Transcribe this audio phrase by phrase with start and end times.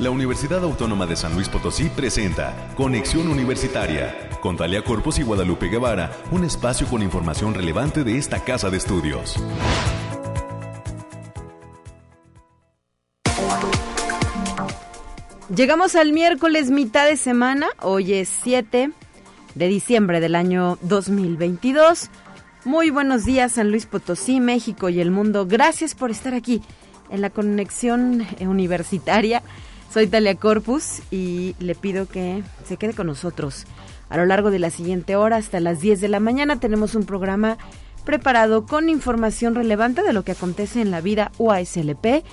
[0.00, 5.68] la Universidad Autónoma de San Luis Potosí presenta Conexión Universitaria con Talia Corpus y Guadalupe
[5.68, 9.36] Guevara, un espacio con información relevante de esta casa de estudios.
[15.54, 18.92] Llegamos al miércoles mitad de semana, hoy es 7
[19.54, 22.08] de diciembre del año 2022.
[22.64, 25.44] Muy buenos días San Luis Potosí, México y el mundo.
[25.46, 26.62] Gracias por estar aquí
[27.10, 29.42] en la conexión universitaria.
[29.92, 33.66] Soy Talia Corpus y le pido que se quede con nosotros.
[34.08, 37.04] A lo largo de la siguiente hora hasta las 10 de la mañana tenemos un
[37.04, 37.58] programa
[38.04, 42.24] preparado con información relevante de lo que acontece en la vida UASLP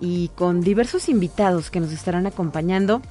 [0.00, 3.02] y con diversos invitados que nos estarán acompañando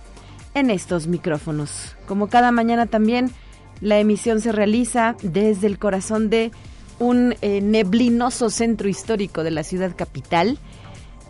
[0.55, 1.95] en estos micrófonos.
[2.07, 3.31] Como cada mañana también,
[3.79, 6.51] la emisión se realiza desde el corazón de
[6.97, 10.57] un eh, neblinoso centro histórico de la ciudad capital.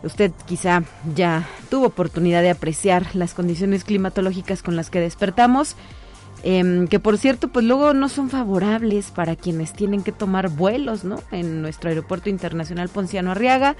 [0.04, 0.84] Usted quizá
[1.16, 5.76] ya tuvo oportunidad de apreciar las condiciones climatológicas con las que despertamos,
[6.44, 11.06] em, que por cierto, pues luego no son favorables para quienes tienen que tomar vuelos,
[11.06, 11.22] ¿no?
[11.32, 13.78] En nuestro aeropuerto internacional Ponciano Arriaga.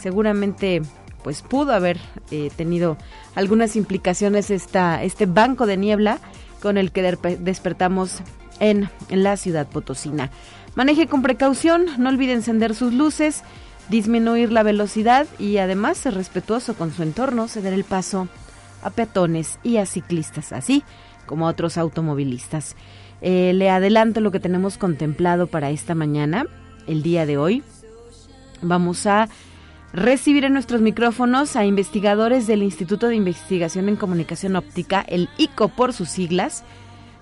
[0.00, 0.80] Seguramente
[1.22, 1.98] pues pudo haber
[2.30, 2.96] eh, tenido
[3.34, 6.18] algunas implicaciones esta, este banco de niebla
[6.62, 7.02] con el que
[7.38, 8.20] despertamos
[8.58, 10.30] en, en la ciudad potosina.
[10.74, 13.42] Maneje con precaución, no olvide encender sus luces,
[13.90, 18.28] disminuir la velocidad y además ser respetuoso con su entorno, ceder el paso
[18.82, 20.84] a peatones y a ciclistas, así
[21.26, 22.76] como a otros automovilistas.
[23.20, 26.46] Eh, le adelanto lo que tenemos contemplado para esta mañana,
[26.86, 27.62] el día de hoy.
[28.62, 29.28] Vamos a
[29.92, 35.68] recibir en nuestros micrófonos a investigadores del Instituto de Investigación en Comunicación Óptica, el ICO
[35.68, 36.64] por sus siglas.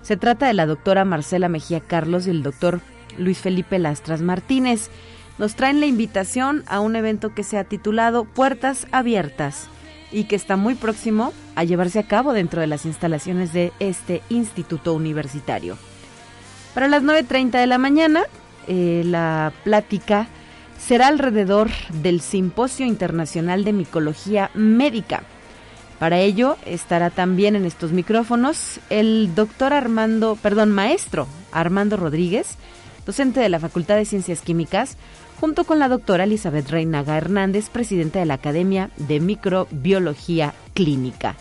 [0.01, 2.79] Se trata de la doctora Marcela Mejía Carlos y el doctor
[3.17, 4.89] Luis Felipe Lastras Martínez.
[5.39, 9.67] Nos traen la invitación a un evento que se ha titulado Puertas Abiertas
[10.11, 14.21] y que está muy próximo a llevarse a cabo dentro de las instalaciones de este
[14.29, 15.77] instituto universitario.
[16.73, 18.23] Para las 9.30 de la mañana,
[18.67, 20.27] eh, la plática
[20.77, 25.23] será alrededor del Simposio Internacional de Micología Médica.
[25.99, 32.55] Para ello estará también en estos micrófonos el doctor Armando, perdón, maestro Armando Rodríguez,
[33.05, 34.97] docente de la Facultad de Ciencias Químicas,
[35.39, 41.35] junto con la doctora Elizabeth Reinaga Hernández, presidenta de la Academia de Microbiología Clínica.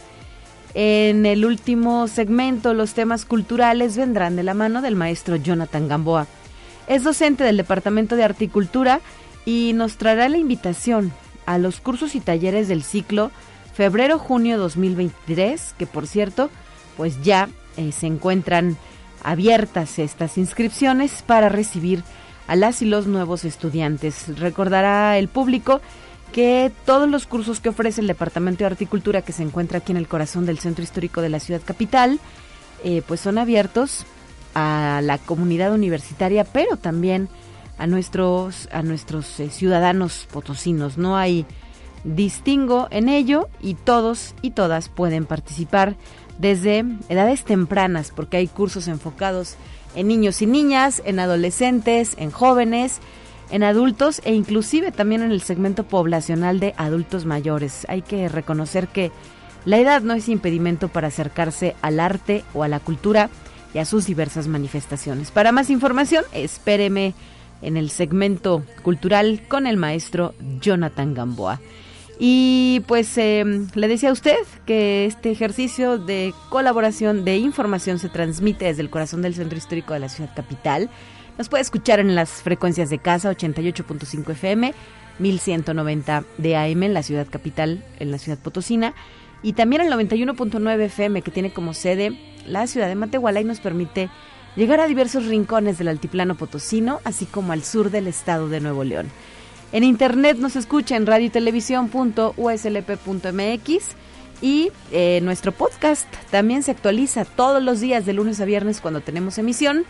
[0.74, 6.26] En el último segmento, los temas culturales vendrán de la mano del maestro Jonathan Gamboa.
[6.86, 9.00] Es docente del Departamento de Articultura
[9.44, 11.12] y nos traerá la invitación
[11.46, 13.32] a los cursos y talleres del ciclo
[13.74, 16.50] febrero-junio 2023, que por cierto,
[16.96, 18.76] pues ya eh, se encuentran
[19.24, 22.04] abiertas estas inscripciones para recibir
[22.48, 24.36] a las y los nuevos estudiantes.
[24.38, 25.80] Recordará el público
[26.32, 29.98] que todos los cursos que ofrece el Departamento de Horticultura que se encuentra aquí en
[29.98, 32.18] el corazón del centro histórico de la ciudad capital,
[32.84, 34.04] eh, pues son abiertos
[34.54, 37.28] a la comunidad universitaria, pero también
[37.78, 40.98] a nuestros, a nuestros eh, ciudadanos potosinos.
[40.98, 41.46] No hay
[42.04, 45.96] distingo en ello y todos y todas pueden participar
[46.38, 49.56] desde edades tempranas porque hay cursos enfocados
[49.98, 53.00] en niños y niñas, en adolescentes, en jóvenes,
[53.50, 57.84] en adultos e inclusive también en el segmento poblacional de adultos mayores.
[57.88, 59.10] Hay que reconocer que
[59.64, 63.28] la edad no es impedimento para acercarse al arte o a la cultura
[63.74, 65.32] y a sus diversas manifestaciones.
[65.32, 67.14] Para más información, espéreme
[67.60, 71.60] en el segmento cultural con el maestro Jonathan Gamboa.
[72.18, 78.08] Y pues em, le decía a usted que este ejercicio de colaboración de información se
[78.08, 80.90] transmite desde el corazón del centro histórico de la ciudad capital.
[81.38, 84.74] Nos puede escuchar en las frecuencias de casa 88.5 FM,
[85.20, 88.94] 1190 de AM en la ciudad capital, en la ciudad potosina,
[89.40, 93.60] y también el 91.9 FM que tiene como sede la ciudad de Matehuala y nos
[93.60, 94.10] permite
[94.56, 98.82] llegar a diversos rincones del altiplano potosino, así como al sur del estado de Nuevo
[98.82, 99.08] León.
[99.70, 101.30] En internet nos escucha en radio
[104.40, 109.02] y eh, nuestro podcast también se actualiza todos los días de lunes a viernes cuando
[109.02, 109.84] tenemos emisión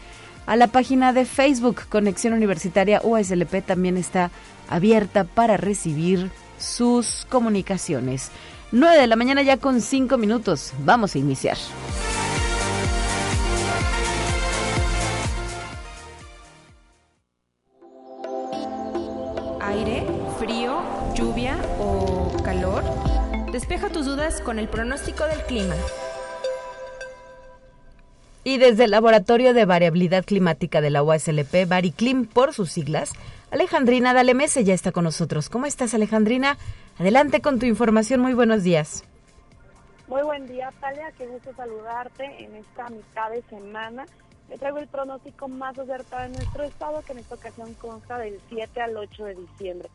[0.50, 4.31] a la página de Facebook Conexión Universitaria USLP también está
[4.68, 8.31] abierta para recibir sus comunicaciones.
[8.72, 10.74] 9 de la mañana ya con 5 minutos.
[10.80, 11.56] Vamos a iniciar.
[19.62, 20.07] Aire,
[20.40, 20.81] frío,
[21.13, 22.84] lluvia o calor.
[23.51, 25.75] Despeja tus dudas con el pronóstico del clima.
[28.50, 33.12] Y desde el Laboratorio de Variabilidad Climática de la UASLP, Bariclim por sus siglas,
[33.51, 35.50] Alejandrina Dalemese ya está con nosotros.
[35.50, 36.57] ¿Cómo estás, Alejandrina?
[36.98, 38.22] Adelante con tu información.
[38.22, 39.04] Muy buenos días.
[40.07, 41.12] Muy buen día, Talia.
[41.16, 44.07] Qué gusto saludarte en esta mitad de semana.
[44.50, 48.40] Le traigo el pronóstico más acertado de nuestro estado, que en esta ocasión consta del
[48.50, 49.90] 7 al 8 de diciembre.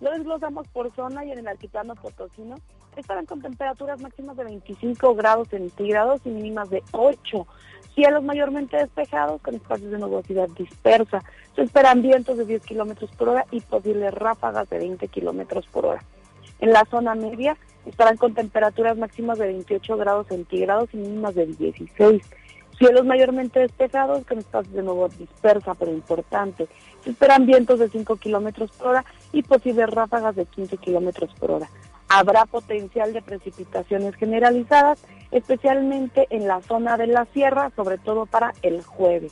[0.00, 2.56] Lo desglosamos por zona y en el altiplano potosino
[2.96, 7.46] estarán con temperaturas máximas de 25 grados centígrados y mínimas de 8.
[7.94, 11.22] Cielos mayormente despejados con espacios de nubosidad dispersa.
[11.54, 15.86] Se esperan vientos de 10 kilómetros por hora y posibles ráfagas de 20 kilómetros por
[15.86, 16.04] hora.
[16.60, 17.56] En la zona media
[17.86, 22.22] estarán con temperaturas máximas de 28 grados centígrados y mínimas de 16.
[22.78, 26.68] Cielos mayormente despejados con espacios de nubosidad dispersa pero importante.
[27.04, 31.50] Se esperan vientos de 5 kilómetros por hora y posibles ráfagas de 15 kilómetros por
[31.50, 31.68] hora.
[32.12, 34.98] Habrá potencial de precipitaciones generalizadas,
[35.30, 39.30] especialmente en la zona de la sierra, sobre todo para el jueves.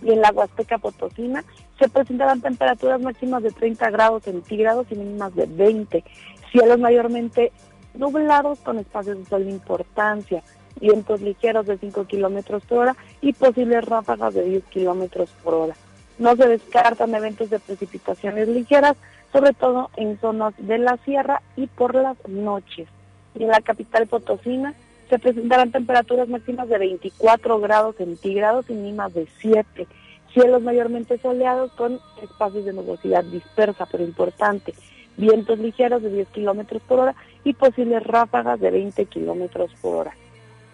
[0.00, 1.44] Y en la Huasteca Potosina
[1.78, 6.02] se presentarán temperaturas máximas de 30 grados centígrados y mínimas de 20.
[6.50, 7.52] Cielos mayormente
[7.92, 10.42] nublados con espacios de sol de importancia,
[10.80, 15.76] vientos ligeros de 5 kilómetros por hora y posibles ráfagas de 10 kilómetros por hora.
[16.18, 18.96] No se descartan eventos de precipitaciones ligeras,
[19.34, 22.86] sobre todo en zonas de la sierra y por las noches.
[23.34, 24.74] En la capital potosina
[25.10, 29.88] se presentarán temperaturas máximas de 24 grados centígrados y mínimas de 7.
[30.32, 34.72] Cielos mayormente soleados con espacios de nubosidad dispersa pero importante.
[35.16, 40.16] Vientos ligeros de 10 kilómetros por hora y posibles ráfagas de 20 kilómetros por hora.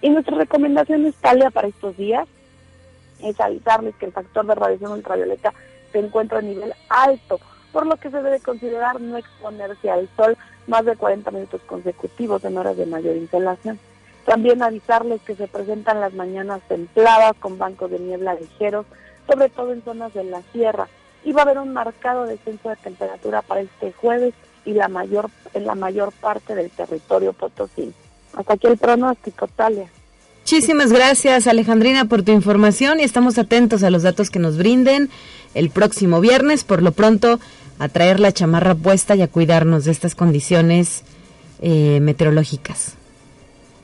[0.03, 2.29] Y nuestra recomendación Italia para estos días
[3.23, 5.55] es avisarles que el factor de radiación ultravioleta
[5.93, 7.41] se encuentra a nivel alto
[7.73, 10.37] por lo que se debe considerar no exponerse al sol
[10.67, 13.79] más de 40 minutos consecutivos en horas de mayor insolación.
[14.25, 18.87] También avisarles que se presentan las mañanas templadas con bancos de niebla ligeros,
[19.27, 20.89] sobre todo en zonas de la sierra,
[21.25, 24.35] y va a haber un marcado descenso de temperatura para este jueves
[24.65, 27.93] y la mayor en la mayor parte del territorio potosí.
[28.35, 29.89] Hasta aquí el pronóstico, Talia.
[30.43, 35.11] Muchísimas gracias Alejandrina por tu información y estamos atentos a los datos que nos brinden
[35.55, 36.65] el próximo viernes.
[36.65, 37.39] Por lo pronto,
[37.81, 41.03] a traer la chamarra puesta y a cuidarnos de estas condiciones
[41.63, 42.95] eh, meteorológicas.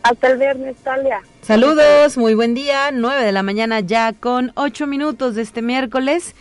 [0.02, 1.22] Hasta el viernes, Talia.
[1.40, 6.34] Saludos, muy buen día, 9 de la mañana ya con 8 minutos de este miércoles.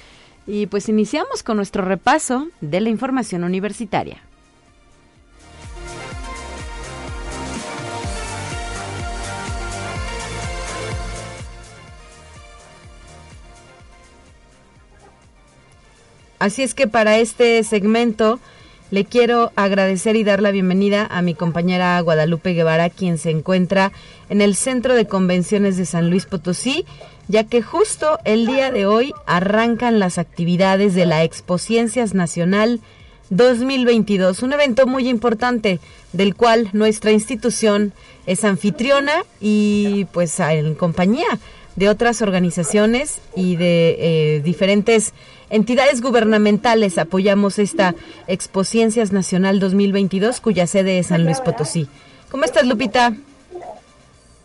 [0.45, 4.21] Y pues iniciamos con nuestro repaso de la información universitaria.
[16.39, 18.39] Así es que para este segmento
[18.91, 23.91] le quiero agradecer y dar la bienvenida a mi compañera Guadalupe Guevara, quien se encuentra
[24.29, 26.85] en el Centro de Convenciones de San Luis Potosí,
[27.27, 32.79] ya que justo el día de hoy arrancan las actividades de la Expo Ciencias Nacional
[33.29, 35.79] 2022, un evento muy importante
[36.13, 37.93] del cual nuestra institución
[38.27, 41.39] es anfitriona y pues en compañía
[41.75, 45.13] de otras organizaciones y de eh, diferentes
[45.49, 47.95] entidades gubernamentales apoyamos esta
[48.27, 51.87] Expociencias Nacional 2022 cuya sede es San Luis Potosí.
[52.29, 53.13] ¿Cómo estás, Lupita?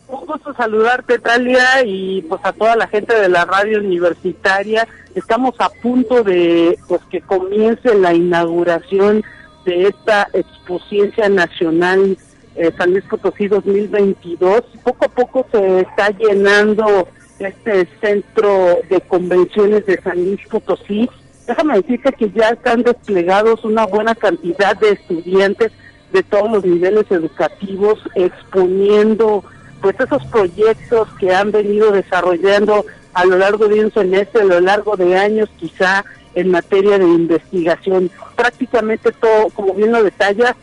[0.08, 4.88] Un gusto saludarte, Talia, y pues a toda la gente de la radio universitaria.
[5.14, 9.22] Estamos a punto de pues que comience la inauguración
[9.64, 12.18] de esta Expociencia Nacional
[12.56, 14.62] eh, San Luis Potosí 2022.
[14.82, 17.08] Poco a poco se está llenando
[17.40, 21.08] este centro de convenciones de San Luis Potosí.
[21.46, 25.72] Déjame decirte que ya están desplegados una buena cantidad de estudiantes
[26.12, 29.44] de todos los niveles educativos exponiendo
[29.80, 34.60] pues esos proyectos que han venido desarrollando a lo largo de un semestre, a lo
[34.60, 36.04] largo de años quizá
[36.34, 38.10] en materia de investigación.
[38.36, 40.54] Prácticamente todo, como bien lo detalla,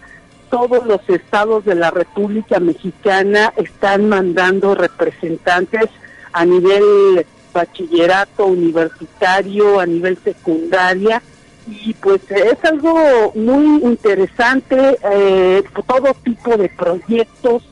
[0.49, 5.89] todos los estados de la República Mexicana están mandando representantes
[6.37, 11.21] a nivel bachillerato universitario, a nivel secundaria,
[11.67, 17.63] y pues es algo muy interesante, eh, todo tipo de proyectos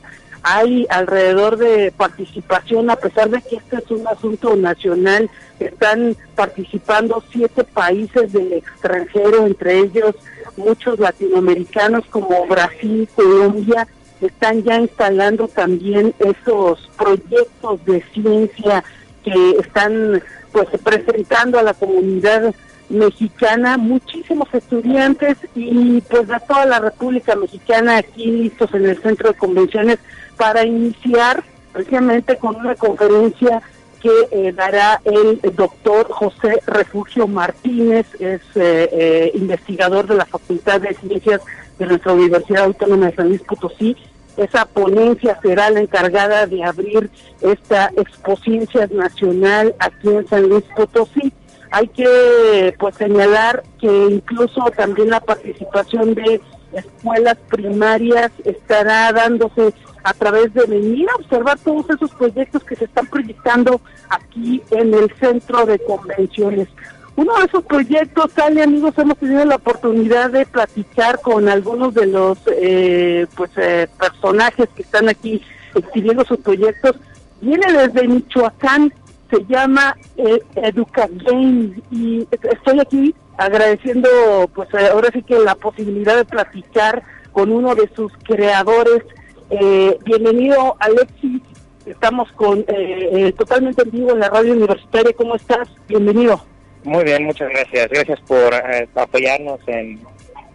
[0.42, 5.30] hay alrededor de participación, a pesar de que este es un asunto nacional,
[5.60, 10.14] están participando siete países del extranjero, entre ellos
[10.56, 13.86] muchos latinoamericanos como Brasil, Colombia,
[14.20, 18.84] están ya instalando también esos proyectos de ciencia
[19.24, 22.54] que están pues presentando a la comunidad
[22.88, 29.30] mexicana, muchísimos estudiantes y pues de toda la República Mexicana aquí listos en el centro
[29.30, 29.98] de convenciones
[30.36, 31.42] para iniciar
[31.72, 33.60] precisamente con una conferencia
[34.00, 40.80] que eh, dará el doctor José Refugio Martínez, es eh, eh, investigador de la Facultad
[40.80, 41.40] de Ciencias
[41.78, 43.96] de nuestra Universidad Autónoma de San Luis Potosí.
[44.36, 47.10] Esa ponencia será la encargada de abrir
[47.40, 51.32] esta exposición nacional aquí en San Luis Potosí.
[51.70, 56.40] Hay que pues señalar que incluso también la participación de
[56.72, 59.72] escuelas primarias estará dándose
[60.06, 64.94] a través de venir a observar todos esos proyectos que se están proyectando aquí en
[64.94, 66.68] el centro de convenciones.
[67.16, 72.06] Uno de esos proyectos, Sale amigos, hemos tenido la oportunidad de platicar con algunos de
[72.06, 75.42] los eh, pues eh, personajes que están aquí
[75.74, 76.94] exhibiendo sus proyectos.
[77.40, 78.94] Viene desde Michoacán,
[79.28, 84.08] se llama eh, Educagame y estoy aquí agradeciendo
[84.54, 89.02] pues ahora sí que la posibilidad de platicar con uno de sus creadores
[89.50, 91.42] eh, bienvenido, Alexis.
[91.84, 95.12] Estamos con eh, eh, totalmente en vivo en la radio universitaria.
[95.16, 95.68] ¿Cómo estás?
[95.88, 96.44] Bienvenido.
[96.84, 97.88] Muy bien, muchas gracias.
[97.90, 98.54] Gracias por
[98.94, 100.00] apoyarnos en,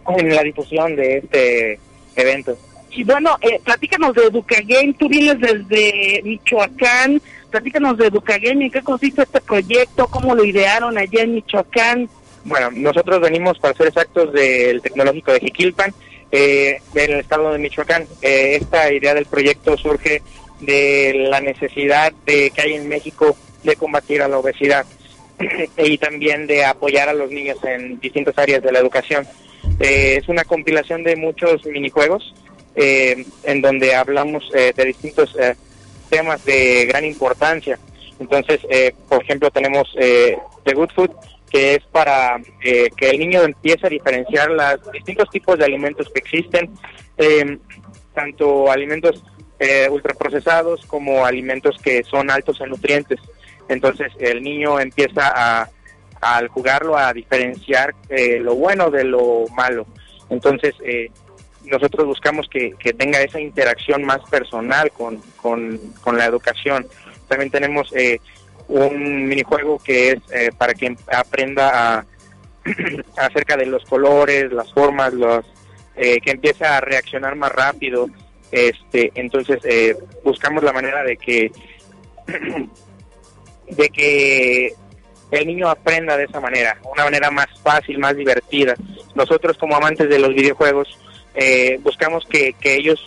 [0.08, 1.78] en la difusión de este
[2.16, 2.56] evento.
[2.90, 4.94] Y bueno, platícanos de Educagame.
[4.98, 7.20] Tú vienes desde Michoacán.
[7.50, 8.66] Platícanos de Educagame.
[8.66, 10.06] ¿En qué consiste este proyecto?
[10.08, 12.08] ¿Cómo lo idearon allá en Michoacán?
[12.44, 15.94] Bueno, nosotros venimos, para ser exactos, del Tecnológico de Jiquilpan
[16.32, 18.06] eh, el estado de Michoacán.
[18.22, 20.22] Eh, esta idea del proyecto surge
[20.60, 24.86] de la necesidad de que hay en México de combatir a la obesidad
[25.76, 29.26] y también de apoyar a los niños en distintas áreas de la educación.
[29.78, 32.34] Eh, es una compilación de muchos minijuegos
[32.74, 35.36] eh, en donde hablamos de distintos
[36.08, 37.78] temas de gran importancia.
[38.18, 38.60] Entonces,
[39.08, 41.10] por ejemplo, tenemos The Good Food,
[41.52, 46.08] que es para eh, que el niño empiece a diferenciar los distintos tipos de alimentos
[46.08, 46.70] que existen,
[47.18, 47.58] em,
[48.14, 49.22] tanto alimentos
[49.58, 53.20] eh, ultraprocesados como alimentos que son altos en nutrientes.
[53.68, 55.68] Entonces el niño empieza a,
[56.22, 59.86] al jugarlo a diferenciar eh, lo bueno de lo malo.
[60.30, 61.10] Entonces eh,
[61.66, 66.86] nosotros buscamos que, que, tenga esa interacción más personal con, con, con la educación.
[67.28, 68.20] También tenemos eh,
[68.68, 72.06] un minijuego que es eh, para que aprenda a,
[73.16, 75.44] acerca de los colores, las formas, los
[75.96, 78.08] eh, que empiece a reaccionar más rápido.
[78.50, 81.50] Este, entonces eh, buscamos la manera de que
[83.68, 84.74] de que
[85.30, 88.74] el niño aprenda de esa manera, una manera más fácil, más divertida.
[89.14, 90.98] Nosotros como amantes de los videojuegos
[91.80, 93.02] buscamos que, que ellos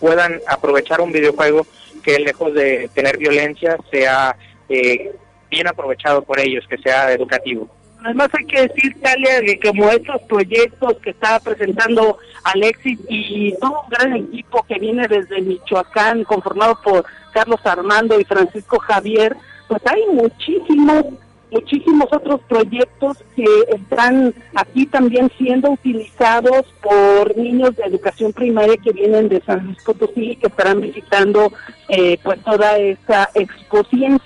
[0.00, 1.64] puedan aprovechar un videojuego
[2.02, 4.36] que lejos de tener violencia sea
[4.68, 5.12] eh,
[5.50, 7.68] bien aprovechado por ellos, que sea educativo.
[8.04, 13.82] Además hay que decir, Talia, que como estos proyectos que está presentando Alexis y todo
[13.82, 19.82] un gran equipo que viene desde Michoacán, conformado por Carlos Armando y Francisco Javier, pues
[19.86, 21.06] hay muchísimos,
[21.50, 23.44] muchísimos otros proyectos que
[23.74, 29.82] están aquí también siendo utilizados por niños de educación primaria que vienen de San Luis
[29.82, 31.52] Potosí y que estarán visitando
[31.88, 34.20] eh, pues toda esa exposición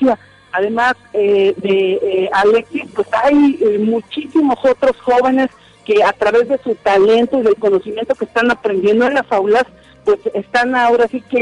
[0.52, 5.50] además eh, de eh, Alexis, pues hay eh, muchísimos otros jóvenes
[5.84, 9.64] que a través de su talento y del conocimiento que están aprendiendo en las aulas,
[10.04, 11.40] pues están ahora sí que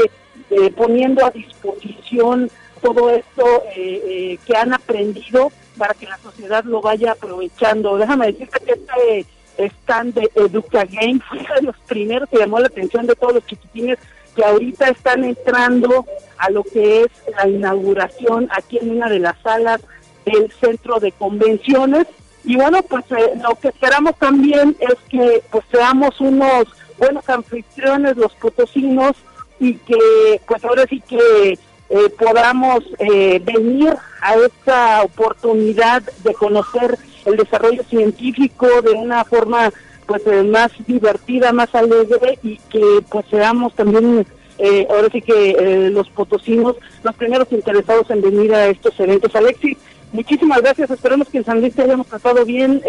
[0.75, 2.49] poniendo a disposición
[2.81, 7.97] todo esto que han aprendido para que la sociedad lo vaya aprovechando.
[7.97, 9.25] Déjame decirte que este
[9.67, 13.35] stand de Educa Game fue uno de los primeros que llamó la atención de todos
[13.35, 13.99] los chiquitines
[14.35, 16.05] que ahorita están entrando
[16.39, 19.81] a lo que es la inauguración aquí en una de las salas
[20.25, 22.07] del centro de convenciones.
[22.43, 26.65] Y bueno, pues eh, lo que esperamos también es que pues seamos unos
[26.97, 29.13] buenos anfitriones los potosinos
[29.59, 31.57] y que pues ahora sí que
[31.89, 39.71] eh, podamos eh, venir a esta oportunidad de conocer el desarrollo científico de una forma
[40.05, 44.25] pues eh, más divertida, más alegre y que pues seamos también
[44.59, 49.35] eh, ahora sí que eh, los potosinos los primeros interesados en venir a estos eventos.
[49.35, 49.77] Alexis,
[50.11, 52.81] muchísimas gracias, esperemos que en San Luis te hayamos tratado bien.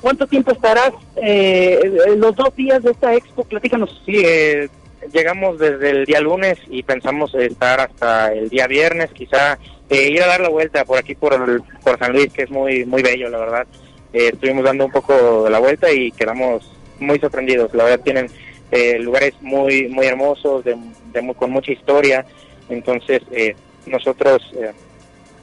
[0.00, 0.92] ¿Cuánto tiempo estarás
[2.16, 3.44] los dos días de esta expo?
[3.44, 4.02] Platícanos.
[4.06, 4.22] Sí,
[5.12, 9.58] llegamos desde el día lunes y pensamos estar hasta el día viernes, quizá
[9.90, 13.02] ir a dar la vuelta por aquí por, por San Luis, que es muy, muy
[13.02, 13.66] bello, la verdad.
[14.12, 16.64] Eh, estuvimos dando un poco la vuelta y quedamos
[16.98, 17.74] muy sorprendidos.
[17.74, 18.30] La verdad tienen
[18.70, 20.76] eh, lugares muy muy hermosos, de,
[21.36, 22.24] con mucha historia.
[22.68, 23.54] Entonces eh,
[23.86, 24.42] nosotros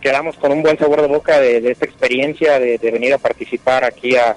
[0.03, 4.15] quedamos con un buen sabor de boca de, esta experiencia, de, venir a participar aquí
[4.15, 4.35] a,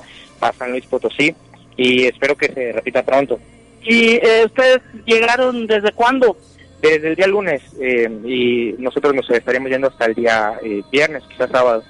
[0.56, 1.34] San Luis Potosí
[1.76, 3.40] y espero que se repita pronto.
[3.82, 6.36] ¿Y eh, ustedes llegaron desde cuándo?
[6.80, 11.24] Desde el día lunes eh, y nosotros nos estaríamos yendo hasta el día eh, viernes,
[11.28, 11.82] quizás sábado.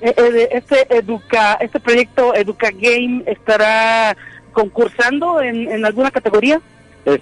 [0.00, 4.14] este educa, este proyecto Educa Game estará
[4.52, 6.60] concursando en, en alguna categoría.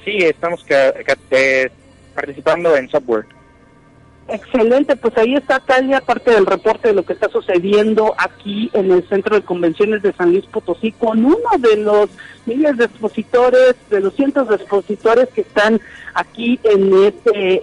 [0.04, 0.64] sí, estamos
[2.14, 3.26] participando en software.
[4.32, 8.92] Excelente, pues ahí está Talia, parte del reporte de lo que está sucediendo aquí en
[8.92, 12.10] el Centro de Convenciones de San Luis Potosí, con uno de los
[12.46, 15.80] miles de expositores, de los cientos de expositores que están
[16.14, 17.60] aquí en este eh,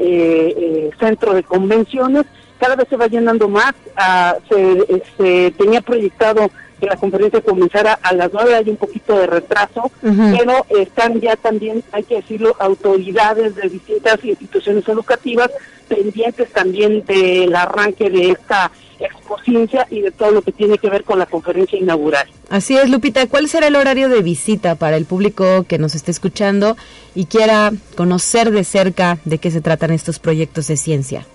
[0.58, 2.26] eh, Centro de Convenciones.
[2.60, 7.94] Cada vez se va llenando más, ah, se, se tenía proyectado que la conferencia comenzara
[8.02, 12.56] a las nueve, hay un poquito de retraso, pero están ya también, hay que decirlo,
[12.60, 15.50] autoridades de distintas instituciones educativas
[15.88, 21.04] pendientes también del arranque de esta exposición y de todo lo que tiene que ver
[21.04, 22.28] con la conferencia inaugural.
[22.50, 23.28] Así es, Lupita.
[23.28, 26.78] ¿Cuál será el horario de visita para el público que nos esté escuchando
[27.14, 31.26] y quiera conocer de cerca de qué se tratan estos proyectos de ciencia?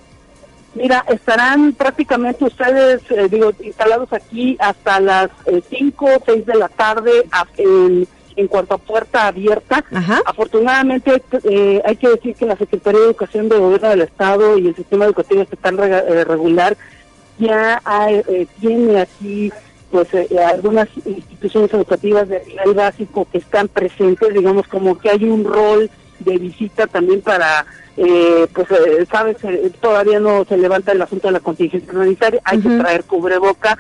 [0.74, 5.30] Mira, estarán prácticamente ustedes, eh, digo, instalados aquí hasta las
[5.68, 7.10] 5 o 6 de la tarde
[7.58, 9.84] en, en cuanto a puerta abierta.
[10.24, 14.68] Afortunadamente, eh, hay que decir que la Secretaría de Educación del Gobierno del Estado y
[14.68, 16.76] el Sistema Educativo Estatal eh, Regular
[17.38, 17.82] ya
[18.60, 19.52] tiene aquí
[19.90, 20.08] pues
[20.48, 25.90] algunas instituciones educativas de nivel básico que están presentes, digamos como que hay un rol
[26.20, 31.28] de visita también para eh, pues eh, sabes eh, todavía no se levanta el asunto
[31.28, 33.78] de la contingencia sanitaria hay que traer cubreboca.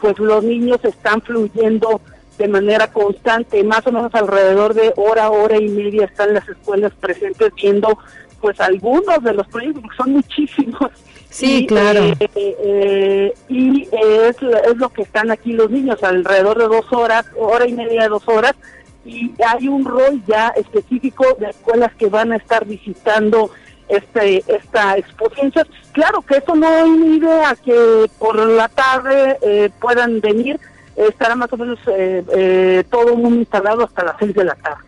[0.00, 2.00] Pues los niños están fluyendo
[2.36, 6.92] de manera constante más o menos alrededor de hora hora y media están las escuelas
[7.00, 7.98] presentes viendo
[8.40, 10.90] pues algunos de los proyectos son muchísimos.
[11.30, 12.12] Sí claro.
[12.34, 17.66] eh, y es, es lo que están aquí los niños alrededor de dos horas hora
[17.68, 18.54] y media dos horas
[19.04, 23.50] y hay un rol ya específico de escuelas que van a estar visitando
[23.88, 25.52] este esta exposición.
[25.92, 30.58] Claro que eso no inhibe a que por la tarde eh, puedan venir,
[30.96, 34.84] estará más o menos eh, eh, todo mundo instalado hasta las seis de la tarde.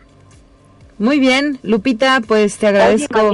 [0.99, 3.31] Muy bien, Lupita, pues te agradezco.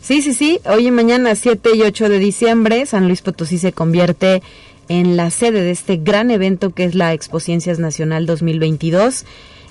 [0.00, 3.72] Sí, sí, sí, hoy y mañana 7 y 8 de diciembre San Luis Potosí se
[3.72, 4.40] convierte
[4.88, 9.24] en la sede de este gran evento que es la Expociencias Nacional 2022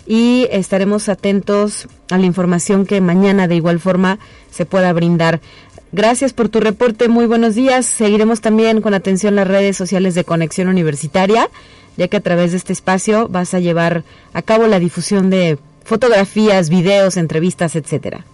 [0.06, 4.20] y estaremos atentos a la información que mañana de igual forma
[4.52, 5.41] se pueda brindar.
[5.91, 7.86] Gracias por tu reporte, muy buenos días.
[7.86, 11.50] Seguiremos también con atención las redes sociales de Conexión Universitaria,
[11.98, 15.58] ya que a través de este espacio vas a llevar a cabo la difusión de
[15.84, 18.26] fotografías, videos, entrevistas, etcétera.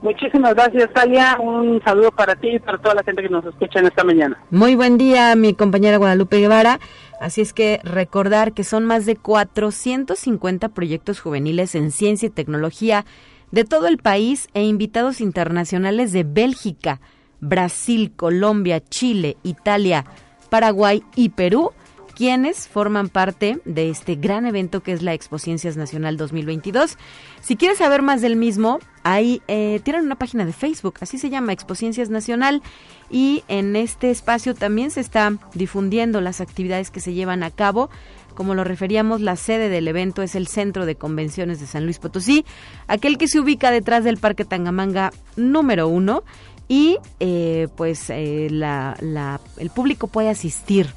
[0.00, 1.38] Muchísimas gracias, Talia.
[1.40, 4.38] Un saludo para ti y para toda la gente que nos escucha en esta mañana.
[4.50, 6.78] Muy buen día, mi compañera Guadalupe Guevara.
[7.20, 13.04] Así es que recordar que son más de 450 proyectos juveniles en ciencia y tecnología
[13.50, 17.00] de todo el país e invitados internacionales de Bélgica,
[17.40, 20.04] Brasil, Colombia, Chile, Italia,
[20.48, 21.72] Paraguay y Perú
[22.18, 26.98] quienes forman parte de este gran evento que es la Expo Ciencias Nacional 2022.
[27.40, 31.30] Si quieres saber más del mismo, ahí eh, tienen una página de Facebook, así se
[31.30, 32.60] llama Expo Ciencias Nacional,
[33.08, 37.88] y en este espacio también se está difundiendo las actividades que se llevan a cabo.
[38.34, 42.00] Como lo referíamos, la sede del evento es el Centro de Convenciones de San Luis
[42.00, 42.44] Potosí,
[42.88, 46.24] aquel que se ubica detrás del Parque Tangamanga número uno
[46.66, 50.88] y eh, pues eh, el público puede asistir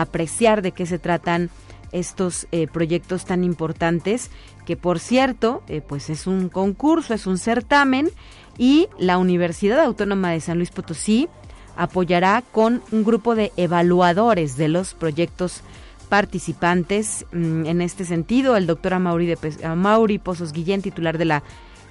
[0.00, 1.50] apreciar de qué se tratan
[1.92, 4.30] estos eh, proyectos tan importantes
[4.64, 8.08] que por cierto eh, pues es un concurso es un certamen
[8.56, 11.28] y la Universidad Autónoma de San Luis Potosí
[11.76, 15.62] apoyará con un grupo de evaluadores de los proyectos
[16.08, 21.42] participantes mm, en este sentido el doctor Amauri, de, Pozos Guillén titular de la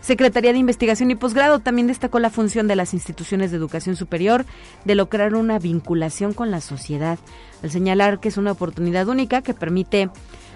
[0.01, 4.45] Secretaría de Investigación y Posgrado también destacó la función de las instituciones de educación superior
[4.83, 7.19] de lograr una vinculación con la sociedad,
[7.63, 10.09] al señalar que es una oportunidad única que permite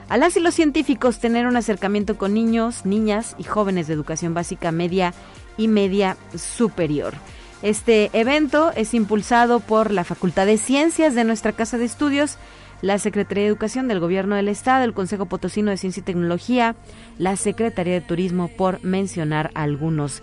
[0.10, 4.34] a las y los científicos tener un acercamiento con niños, niñas y jóvenes de educación
[4.34, 5.14] básica media
[5.58, 7.14] y media superior.
[7.62, 12.38] Este evento es impulsado por la Facultad de Ciencias de nuestra Casa de Estudios
[12.82, 16.76] la Secretaría de Educación del Gobierno del Estado, el Consejo Potosino de Ciencia y Tecnología,
[17.18, 20.22] la Secretaría de Turismo, por mencionar algunos.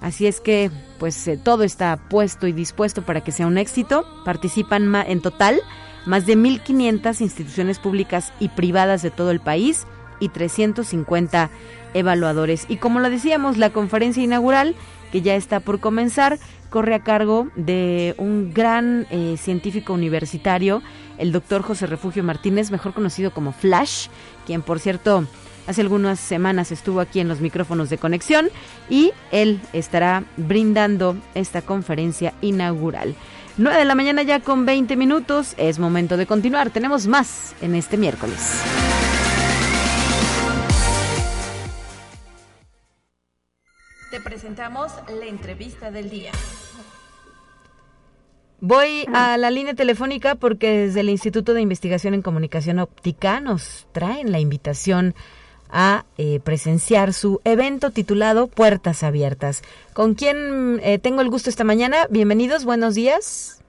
[0.00, 4.04] Así es que, pues eh, todo está puesto y dispuesto para que sea un éxito.
[4.24, 5.60] Participan en total
[6.06, 9.86] más de 1.500 instituciones públicas y privadas de todo el país
[10.18, 11.50] y 350
[11.94, 12.66] evaluadores.
[12.68, 14.74] Y como lo decíamos, la conferencia inaugural,
[15.12, 16.38] que ya está por comenzar,
[16.72, 20.82] corre a cargo de un gran eh, científico universitario,
[21.18, 24.08] el doctor José Refugio Martínez, mejor conocido como Flash,
[24.46, 25.24] quien por cierto
[25.68, 28.48] hace algunas semanas estuvo aquí en los micrófonos de conexión
[28.90, 33.14] y él estará brindando esta conferencia inaugural.
[33.58, 37.74] 9 de la mañana ya con 20 minutos, es momento de continuar, tenemos más en
[37.74, 38.62] este miércoles.
[44.12, 46.32] Te presentamos la entrevista del día.
[48.60, 53.88] Voy a la línea telefónica porque desde el Instituto de Investigación en Comunicación Óptica nos
[53.92, 55.14] traen la invitación
[55.70, 59.62] a eh, presenciar su evento titulado Puertas Abiertas.
[59.94, 62.06] ¿Con quién eh, tengo el gusto esta mañana?
[62.10, 63.62] Bienvenidos, buenos días.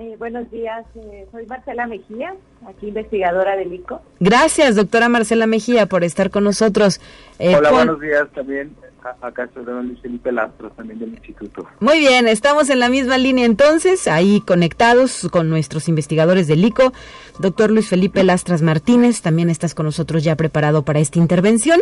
[0.00, 2.34] Eh, buenos días, eh, soy Marcela Mejía,
[2.66, 4.00] aquí investigadora del ICO.
[4.18, 7.02] Gracias, doctora Marcela Mejía, por estar con nosotros.
[7.38, 8.74] Eh, Hola, buenos días también.
[9.20, 9.48] Acá
[9.82, 11.66] Luis Felipe Lastro, también del instituto.
[11.80, 16.92] Muy bien, estamos en la misma línea entonces, ahí conectados con nuestros investigadores del ICO.
[17.38, 21.80] Doctor Luis Felipe Lastras Martínez, también estás con nosotros ya preparado para esta intervención.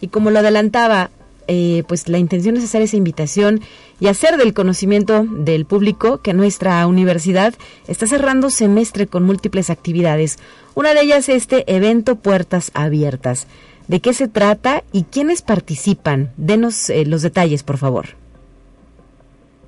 [0.00, 1.10] Y como lo adelantaba
[1.46, 3.60] eh, pues la intención es hacer esa invitación
[4.00, 7.54] y hacer del conocimiento del público que nuestra universidad
[7.86, 10.38] está cerrando semestre con múltiples actividades.
[10.74, 13.46] Una de ellas es este evento Puertas Abiertas.
[13.88, 16.30] ¿De qué se trata y quiénes participan?
[16.36, 18.06] Denos eh, los detalles, por favor.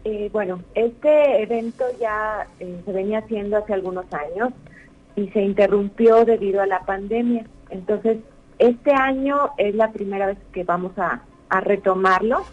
[0.05, 4.53] Eh, bueno, este evento ya eh, se venía haciendo hace algunos años
[5.17, 7.45] y se interrumpió debido a la pandemia.
[7.71, 8.19] Entonces,
[8.59, 11.21] este año es la primera vez que vamos a
[11.61, 12.45] retomarlo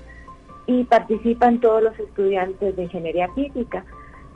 [0.65, 3.85] y participan todos los estudiantes de ingeniería física.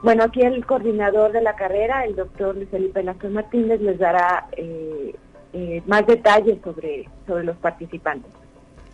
[0.03, 4.47] Bueno, aquí el coordinador de la carrera, el doctor Luis Felipe Lascón Martínez, les dará
[4.55, 5.15] eh,
[5.58, 8.32] eh, más detalles sobre, sobre los participantes.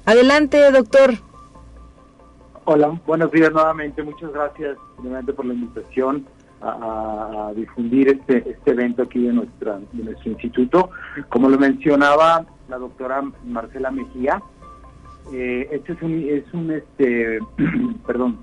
[0.06, 1.12] Adelante, doctor.
[2.64, 4.02] Hola, buenos días nuevamente.
[4.02, 6.26] Muchas gracias nuevamente por la invitación
[6.62, 10.90] a, difundir este, este evento aquí de, nuestra, de nuestro instituto.
[11.28, 14.42] Como lo mencionaba la doctora Marcela Mejía,
[15.34, 17.40] eh, este es un, es un este,
[18.08, 18.40] perdón,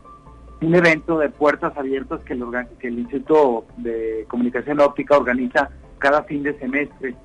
[0.60, 2.44] un evento de puertas abiertas que el,
[2.78, 7.16] que el Instituto de Comunicación Óptica organiza cada fin de semestre.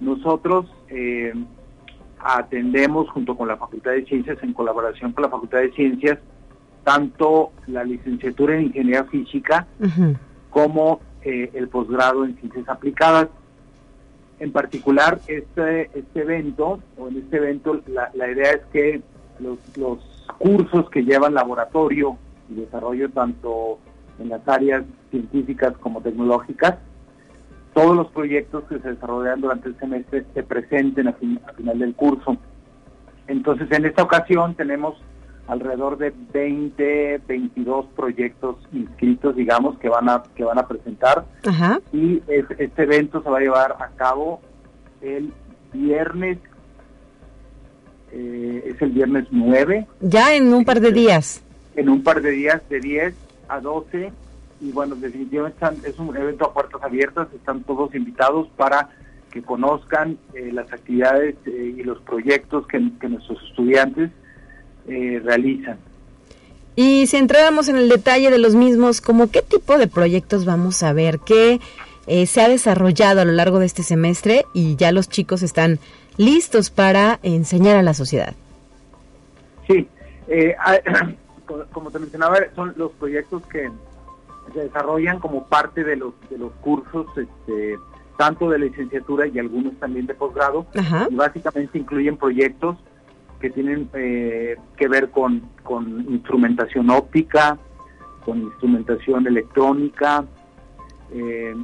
[0.00, 1.32] Nosotros eh,
[2.18, 6.18] atendemos junto con la Facultad de Ciencias, en colaboración con la Facultad de Ciencias,
[6.84, 9.66] tanto la licenciatura en Ingeniería Física
[10.48, 13.28] como eh, el posgrado en Ciencias Aplicadas.
[14.38, 19.02] En particular, este, este evento, o en este evento, la, la idea es que
[19.38, 19.98] los, los
[20.38, 22.16] cursos que llevan laboratorio
[22.48, 23.78] y desarrollo tanto
[24.18, 26.76] en las áreas científicas como tecnológicas,
[27.74, 31.94] todos los proyectos que se desarrollan durante el semestre se presenten a, a final del
[31.94, 32.36] curso.
[33.26, 34.96] Entonces, en esta ocasión tenemos
[35.50, 41.24] alrededor de 20, 22 proyectos inscritos, digamos, que van a que van a presentar.
[41.92, 44.40] Y este evento se va a llevar a cabo
[45.00, 45.32] el
[45.72, 46.38] viernes,
[48.12, 49.88] eh, es el viernes 9.
[50.00, 51.42] Ya en un par de días.
[51.74, 53.14] En un par de días, de 10
[53.48, 54.12] a 12.
[54.60, 58.90] Y bueno, definitivamente es un evento a puertas abiertas, están todos invitados para
[59.30, 64.10] que conozcan eh, las actividades eh, y los proyectos que, que nuestros estudiantes
[64.88, 65.78] eh, realizan.
[66.76, 70.82] Y si entráramos en el detalle de los mismos, ¿como qué tipo de proyectos vamos
[70.82, 71.18] a ver?
[71.18, 71.60] ¿Qué
[72.06, 75.78] eh, se ha desarrollado a lo largo de este semestre y ya los chicos están
[76.16, 78.34] listos para enseñar a la sociedad?
[79.66, 79.86] Sí,
[80.28, 80.56] eh,
[81.72, 83.70] como te mencionaba, son los proyectos que
[84.52, 87.78] se desarrollan como parte de los, de los cursos, este,
[88.16, 90.66] tanto de licenciatura y algunos también de posgrado.
[91.10, 92.76] Y básicamente incluyen proyectos
[93.40, 97.58] que tienen eh, que ver con, con, instrumentación óptica,
[98.24, 100.24] con instrumentación electrónica,
[101.12, 101.54] eh,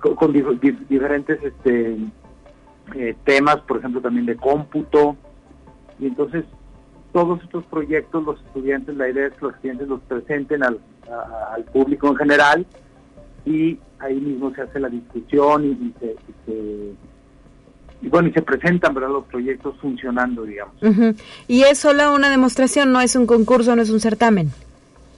[0.00, 1.98] con, diferentes este,
[2.94, 5.16] eh, temas, por ejemplo, también de cómputo.
[5.98, 6.44] Y entonces,
[7.12, 10.78] todos estos proyectos, los estudiantes, la idea es que los estudiantes los presenten al,
[11.52, 12.66] al público en general
[13.44, 16.94] y ahí mismo se hace la discusión y, se
[18.00, 19.10] y bueno, y se presentan ¿verdad?
[19.10, 20.74] los proyectos funcionando, digamos.
[21.48, 24.50] ¿Y es solo una demostración, no es un concurso, no es un certamen?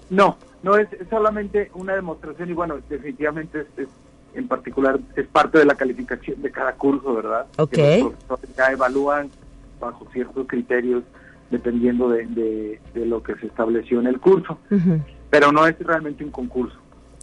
[0.08, 3.88] No, no es, solamente una demostración y bueno, definitivamente es,
[4.34, 7.46] en particular es parte de la calificación de cada curso, ¿verdad?
[7.58, 7.76] Ok.
[7.76, 9.30] los profesores ya evalúan
[9.78, 11.02] bajo ciertos criterios
[11.50, 14.58] dependiendo de, de, lo que se estableció en el curso,
[15.30, 16.76] pero no es realmente un concurso.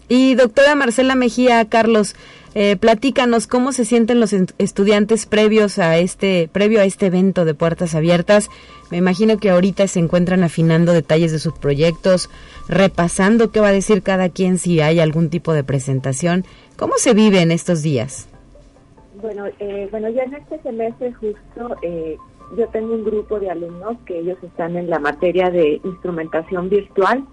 [0.10, 2.16] Y doctora Marcela Mejía, Carlos,
[2.56, 7.54] eh, platícanos cómo se sienten los estudiantes previos a este, previo a este evento de
[7.54, 8.50] puertas abiertas.
[8.90, 12.30] Me imagino que ahorita se encuentran afinando detalles de sus proyectos,
[12.70, 16.46] repasando qué va a decir cada quien si hay algún tipo de presentación.
[16.78, 18.30] ¿Cómo se vive en estos días?
[19.22, 22.18] Bueno, eh, bueno, ya en este semestre justo eh,
[22.58, 27.26] yo tengo un grupo de alumnos que ellos están en la materia de instrumentación virtual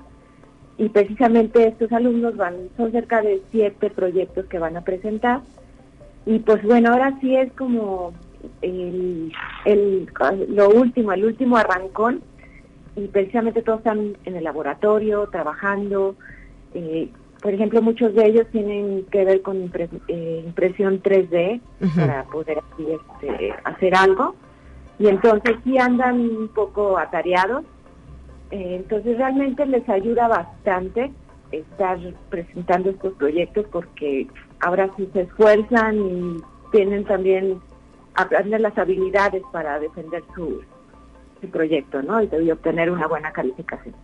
[0.77, 5.41] y precisamente estos alumnos van, son cerca de siete proyectos que van a presentar.
[6.27, 8.13] Y pues bueno, ahora sí es como
[8.61, 9.33] el,
[9.65, 10.09] el,
[10.49, 12.23] lo último, el último arrancón.
[12.97, 16.17] Y precisamente todos están en el laboratorio trabajando.
[16.75, 17.09] Eh,
[17.41, 19.71] por ejemplo, muchos de ellos tienen que ver con
[20.09, 21.61] eh, impresión 3D
[21.95, 24.35] para poder este, hacer algo.
[24.99, 27.65] Y entonces sí andan un poco atareados
[28.55, 31.11] entonces realmente les ayuda bastante
[31.51, 31.99] estar
[32.31, 34.29] presentando estos proyectos porque
[34.61, 36.37] ahora sí se esfuerzan y
[36.71, 37.61] tienen también
[38.14, 40.62] aprender las habilidades para defender su,
[41.53, 42.23] proyecto, ¿no?
[42.23, 43.95] Y, obtener una buena calificación.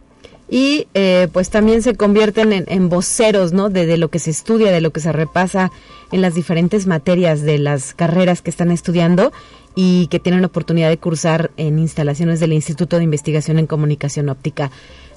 [0.51, 3.71] Y eh, pues también se convierten en, voceros, ¿no?
[3.71, 5.71] de, lo que se estudia, de lo que se repasa
[6.13, 9.33] en las diferentes materias de las carreras que están estudiando
[9.75, 14.29] y que tienen la oportunidad de cursar en instalaciones del Instituto de Investigación en Comunicación
[14.29, 14.71] Óptica.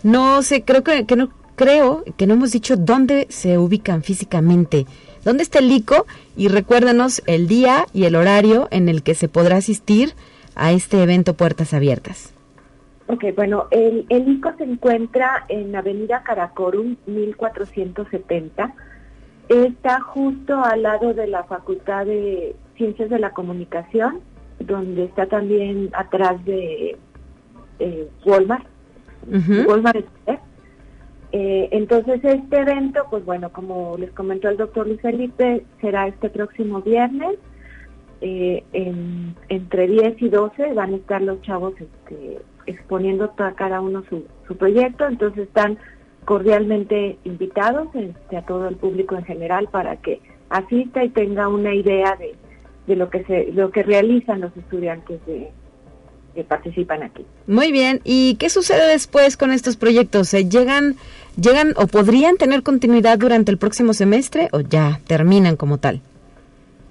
[0.04, 4.86] No sé, creo que, no creo que no hemos dicho dónde se ubican físicamente.
[5.24, 6.06] ¿Dónde está el ICO?
[6.36, 10.14] Y recuérdanos el día y el horario en el que se podrá asistir
[10.56, 12.34] a este evento Puertas Abiertas.
[13.08, 18.74] Ok, bueno, el, el ICO se encuentra en Avenida Caracorum 1470.
[19.50, 24.22] Está justo al lado de la Facultad de Ciencias de la Comunicación
[24.60, 26.98] donde está también atrás de
[27.80, 28.66] eh, Walmart.
[29.68, 30.06] Walmart
[31.36, 36.30] eh, entonces este evento, pues bueno, como les comentó el doctor Luis Felipe, será este
[36.30, 37.40] próximo viernes.
[38.22, 38.64] Eh,
[39.50, 44.24] entre 10 y 12 van a estar los chavos este, exponiendo a cada uno su,
[44.48, 45.78] su proyecto, entonces están
[46.24, 51.74] cordialmente invitados este, a todo el público en general para que asista y tenga una
[51.74, 52.36] idea de,
[52.88, 55.50] de lo que se lo que realizan los estudiantes de,
[56.34, 57.26] que participan aquí.
[57.48, 60.30] Muy bien, ¿y qué sucede después con estos proyectos?
[60.30, 60.96] ¿Se llegan
[61.40, 66.02] llegan o podrían tener continuidad durante el próximo semestre o ya terminan como tal?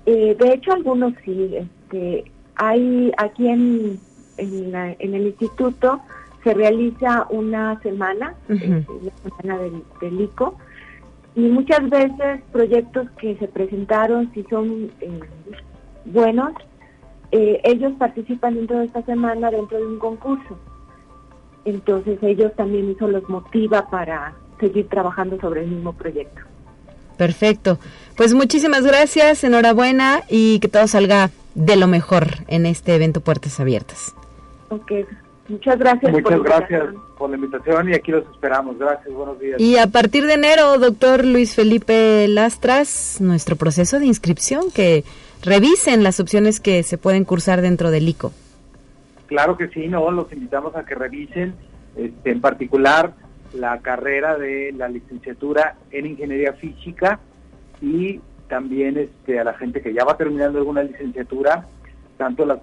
[0.07, 1.55] Eh, de hecho, algunos sí.
[1.55, 2.25] Este,
[2.57, 3.99] hay aquí en,
[4.37, 6.01] en, el instituto
[6.43, 9.63] se realiza una semana, este, la semana
[10.01, 10.57] del, ICO,
[11.37, 15.21] y muchas veces proyectos que se presentaron, si son eh,
[16.05, 16.53] buenos,
[17.31, 20.59] eh, ellos participan dentro de esta semana dentro de un concurso.
[21.65, 26.43] Entonces ellos también eso los motiva para seguir trabajando sobre el mismo proyecto.
[27.17, 27.79] Perfecto.
[28.17, 33.61] Pues muchísimas gracias, enhorabuena y que todo salga de lo mejor en este evento Puertas
[33.61, 34.15] Abiertas.
[34.69, 34.93] Ok,
[35.49, 36.13] muchas gracias.
[36.13, 36.85] Muchas gracias
[37.17, 38.79] por la invitación y aquí los esperamos.
[38.79, 39.61] Gracias, buenos días.
[39.61, 45.05] Y a partir de enero, doctor Luis Felipe Lastras, nuestro proceso de inscripción que
[45.43, 48.33] revisen las opciones que se pueden cursar dentro del ICO.
[49.27, 51.55] Claro que sí, no, los invitamos a que revisen,
[51.97, 53.13] este, en particular
[53.55, 57.21] la carrera de la licenciatura en ingeniería física
[57.81, 61.67] y también este, a la gente que ya va terminando alguna licenciatura,
[62.19, 62.61] tanto las,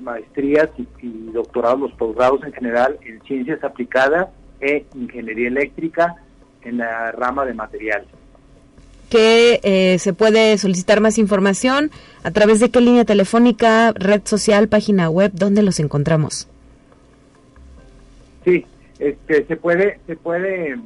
[0.00, 4.28] maestrías y, y, doctorados, los posgrados en general en ciencias aplicadas
[4.60, 6.16] e ingeniería eléctrica
[6.62, 8.17] en la rama de materiales
[9.08, 11.90] que eh, se puede solicitar más información
[12.22, 16.48] a través de qué línea telefónica, red social, página web, ¿dónde los encontramos?
[18.44, 18.66] Sí,
[18.98, 20.78] este, se puede se puede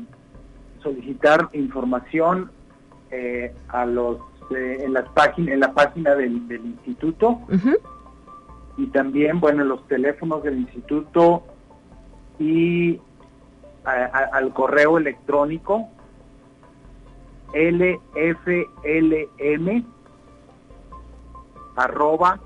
[0.83, 2.51] solicitar información
[3.11, 4.19] eh, a los
[4.55, 7.41] eh, en las páginas en la página del, instituto.
[8.79, 11.43] Y también bueno los teléfonos del instituto
[12.39, 12.99] y
[13.85, 15.89] al correo electrónico
[17.55, 18.73] lflm
[21.77, 22.41] arroba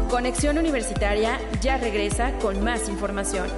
[0.08, 3.48] Conexión Universitaria ya regresa con más información.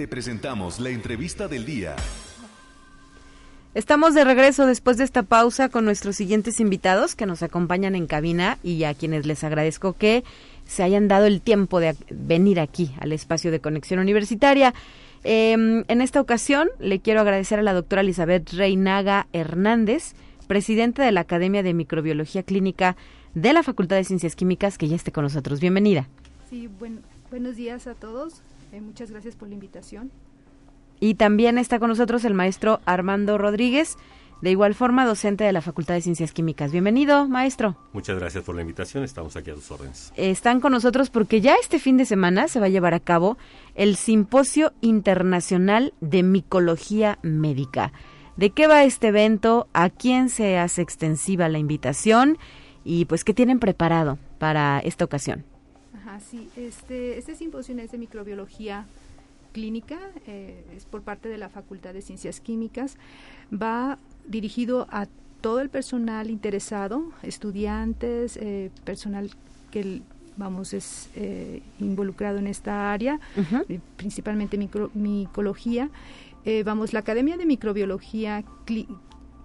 [0.00, 1.94] Te presentamos la entrevista del día.
[3.74, 8.06] Estamos de regreso después de esta pausa con nuestros siguientes invitados que nos acompañan en
[8.06, 10.24] cabina y a quienes les agradezco que
[10.64, 14.72] se hayan dado el tiempo de venir aquí al espacio de conexión universitaria.
[15.22, 20.14] Em, en esta ocasión le quiero agradecer a la doctora Elizabeth Reinaga Hernández,
[20.48, 22.96] presidenta de la Academia de Microbiología Clínica
[23.34, 25.60] de la Facultad de Ciencias Químicas, que ya esté con nosotros.
[25.60, 26.08] Bienvenida.
[26.48, 26.70] Sí,
[27.30, 28.40] buenos días a todos.
[28.72, 30.10] Eh, muchas gracias por la invitación.
[31.00, 33.96] Y también está con nosotros el maestro Armando Rodríguez,
[34.42, 36.72] de igual forma docente de la Facultad de Ciencias Químicas.
[36.72, 37.76] Bienvenido, maestro.
[37.92, 40.12] Muchas gracias por la invitación, estamos aquí a tus órdenes.
[40.16, 43.38] Están con nosotros porque ya este fin de semana se va a llevar a cabo
[43.74, 47.92] el Simposio Internacional de Micología Médica.
[48.36, 49.68] ¿De qué va este evento?
[49.72, 52.38] ¿A quién se hace extensiva la invitación?
[52.84, 55.44] Y pues, ¿qué tienen preparado para esta ocasión?
[56.02, 58.86] Ajá, sí, este, este simposio es de microbiología
[59.52, 62.96] clínica, eh, es por parte de la Facultad de Ciencias Químicas,
[63.52, 65.08] va dirigido a
[65.42, 69.30] todo el personal interesado, estudiantes, eh, personal
[69.70, 70.00] que
[70.36, 73.20] vamos es eh, involucrado en esta área,
[73.96, 74.56] principalmente
[74.94, 75.90] micología.
[76.64, 78.42] vamos, la Academia de Microbiología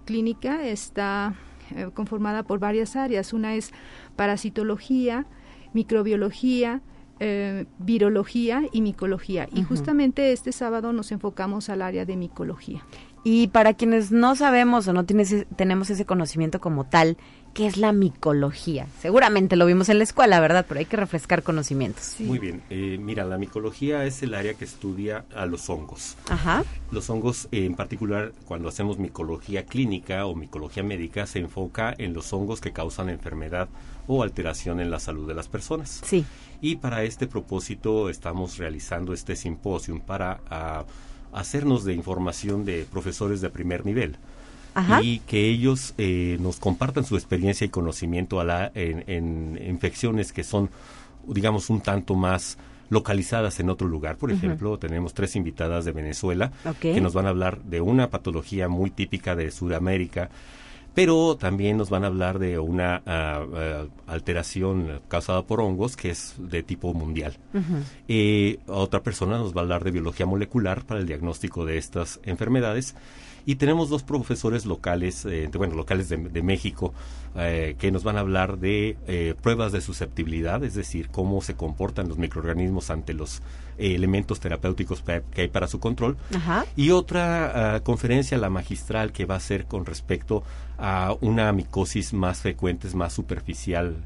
[0.06, 1.34] Clínica está
[1.92, 3.34] conformada por varias áreas.
[3.34, 3.72] Una es
[4.14, 5.26] parasitología,
[5.76, 6.80] microbiología,
[7.20, 9.46] eh, virología y micología.
[9.54, 12.82] Y justamente este sábado nos enfocamos al área de micología.
[13.24, 17.18] Y para quienes no sabemos o no tenemos ese conocimiento como tal,
[17.56, 18.86] ¿qué es la micología?
[19.00, 20.66] Seguramente lo vimos en la escuela, ¿verdad?
[20.68, 22.16] Pero hay que refrescar conocimientos.
[22.20, 22.62] Muy bien.
[22.68, 26.16] Eh, mira, la micología es el área que estudia a los hongos.
[26.28, 26.64] Ajá.
[26.90, 32.30] Los hongos, en particular, cuando hacemos micología clínica o micología médica, se enfoca en los
[32.34, 33.68] hongos que causan enfermedad
[34.06, 36.02] o alteración en la salud de las personas.
[36.04, 36.26] Sí.
[36.60, 40.84] Y para este propósito estamos realizando este simposio para ah,
[41.32, 44.18] hacernos de información de profesores de primer nivel.
[45.02, 50.44] Y que ellos eh, nos compartan su experiencia y conocimiento a la, en, infecciones que
[50.44, 50.70] son,
[51.26, 52.58] digamos, un tanto más
[52.88, 54.16] localizadas en otro lugar.
[54.16, 58.68] Por ejemplo, tenemos tres invitadas de Venezuela que nos van a hablar de una patología
[58.68, 60.30] muy típica de Sudamérica
[60.96, 66.36] pero también nos van a hablar de una ah, alteración causada por hongos que es
[66.38, 67.36] de tipo mundial.
[68.08, 72.18] Eh, otra persona nos va a hablar de biología molecular para el diagnóstico de estas
[72.24, 72.94] enfermedades.
[73.46, 76.92] Y tenemos dos profesores locales, eh, bueno, locales de, México,
[77.36, 82.08] eh, que nos van a hablar de pruebas de susceptibilidad, es decir, cómo se comportan
[82.08, 83.40] los microorganismos ante los
[83.78, 86.16] elementos terapéuticos que hay para su control.
[86.76, 90.42] Y otra ah, conferencia, la magistral, que va a ser con respecto
[90.78, 93.96] a una micosis más frecuente, más superficial,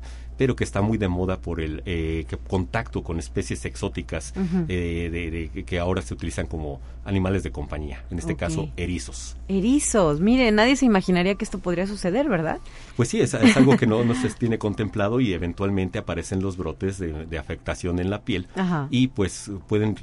[0.41, 4.33] pero que está muy de moda por el eh, contacto con especies exóticas
[4.69, 9.37] eh, de, que ahora se utilizan como animales de compañía, en este caso erizos.
[9.49, 12.59] Erizos, mire, nadie se imaginaría que esto podría suceder, ¿verdad?
[12.97, 16.99] Pues sí, es, algo que no, no, se tiene contemplado y eventualmente aparecen los brotes
[16.99, 18.47] de, afectación en la piel
[18.89, 19.95] y pues pueden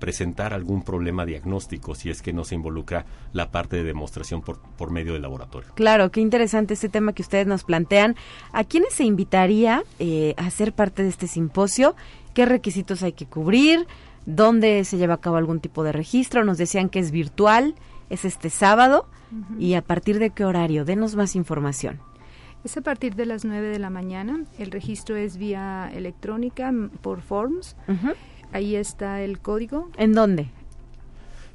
[0.00, 4.60] presentar algún problema diagnóstico si es que no se involucra la parte de demostración por,
[4.76, 5.70] por medio del laboratorio.
[5.74, 8.16] Claro, qué interesante este tema que ustedes nos plantean.
[8.52, 11.94] ¿A quiénes se invitaría eh, a ser parte de este simposio,
[12.34, 13.86] qué requisitos hay que cubrir,
[14.26, 16.44] dónde se lleva a cabo algún tipo de registro.
[16.44, 17.74] Nos decían que es virtual,
[18.10, 19.06] es este sábado
[19.58, 20.84] y a partir de qué horario.
[20.84, 21.98] Denos más información.
[22.64, 24.44] Es a partir de las 9 de la mañana.
[24.58, 27.76] El registro es vía electrónica por Forms.
[28.52, 29.90] Ahí está el código.
[29.96, 30.50] ¿En dónde?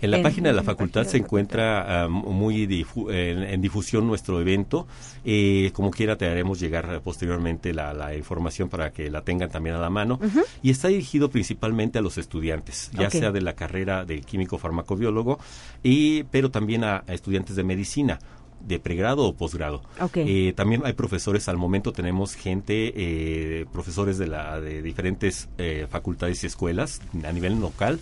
[0.02, 2.64] En la página de la facultad se encuentra ah, muy
[3.10, 4.88] en, difusión nuestro evento.
[5.24, 9.80] Eh, como quiera, te haremos llegar posteriormente la, información para que la tengan también a
[9.80, 10.20] la mano.
[10.64, 15.40] Y está dirigido principalmente a los estudiantes, ya sea de la carrera de químico farmacobiólogo,
[15.84, 18.20] y, pero también a, estudiantes de medicina
[18.60, 19.84] de pregrado o posgrado.
[20.16, 25.48] Eh, también hay profesores, al momento tenemos gente, eh, profesores de, la, de diferentes
[25.90, 28.00] facultades y escuelas a nivel local,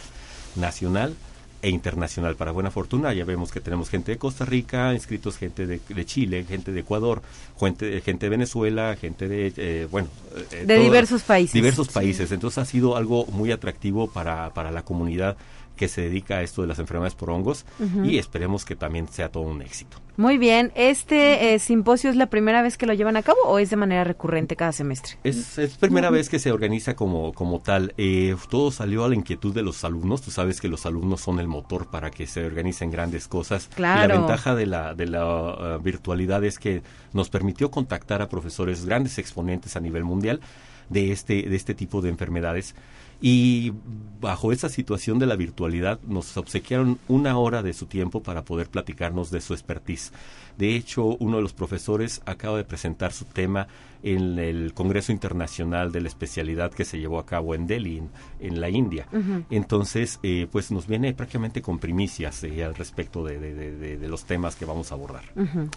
[0.56, 1.14] nacional
[1.62, 2.36] e internacional.
[2.36, 6.46] Para buena fortuna, ya vemos que tenemos gente de Costa Rica, inscritos gente de, Chile,
[6.48, 7.22] gente de Ecuador,
[7.60, 10.10] gente, gente de Venezuela, gente de, eh, bueno...
[10.52, 11.54] Eh, de diversos países.
[11.54, 12.32] Diversos países.
[12.32, 15.38] Entonces ha sido algo muy atractivo para, para la comunidad
[15.80, 17.66] que se dedica a esto de las enfermedades por hongos
[18.04, 19.98] y esperemos que también sea todo un éxito.
[20.18, 20.74] Muy bien.
[20.76, 23.78] ¿Este eh, simposio es la primera vez que lo llevan a cabo o es de
[23.78, 25.14] manera recurrente cada semestre?
[25.24, 27.94] Es, es primera vez que se organiza como, como tal.
[27.96, 30.22] Eh, todo salió a la inquietud de los alumnos.
[30.22, 33.70] Tú sabes que los alumnos son el motor para que se organicen grandes cosas.
[33.74, 34.04] Claro.
[34.04, 38.28] Y la ventaja de la, de la uh, virtualidad es que nos permitió contactar a
[38.28, 40.42] profesores, grandes exponentes a nivel mundial
[40.90, 42.76] de este, de este tipo de enfermedades
[43.22, 43.74] y
[44.22, 48.70] bajo esa situación de la virtualidad nos obsequiaron una hora de su tiempo para poder
[48.70, 50.12] platicarnos de su expertise.
[50.60, 53.70] De hecho, uno de los profesores acaba de presentar su tema
[54.04, 58.02] en el Congreso Internacional de la Especialidad que se llevó a cabo en Delhi,
[58.40, 59.08] en, la India.
[59.50, 64.66] Entonces, eh, pues nos viene prácticamente con primicias eh, al respecto de, los temas que
[64.66, 65.24] vamos a abordar.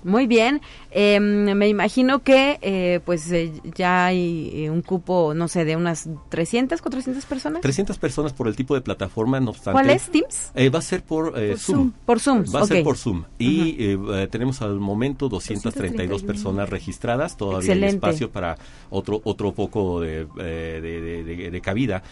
[0.05, 0.61] Muy bien.
[0.91, 3.31] Em, me imagino que eh, pues
[3.75, 7.61] ya hay un cupo, no sé, de unas 300, 400 personas.
[7.61, 9.73] 300 personas por el tipo de plataforma, no obstante.
[9.73, 10.53] ¿Cuál es, Teams?
[10.73, 11.93] va a ser por, Zoom.
[12.07, 12.45] Por Zoom.
[12.55, 13.25] Va a ser por Zoom.
[13.39, 13.97] Y
[14.29, 18.57] tenemos al momento 232 personas registradas, todavía hay espacio para
[18.91, 22.03] otro, otro poco eh, de, de, cabida.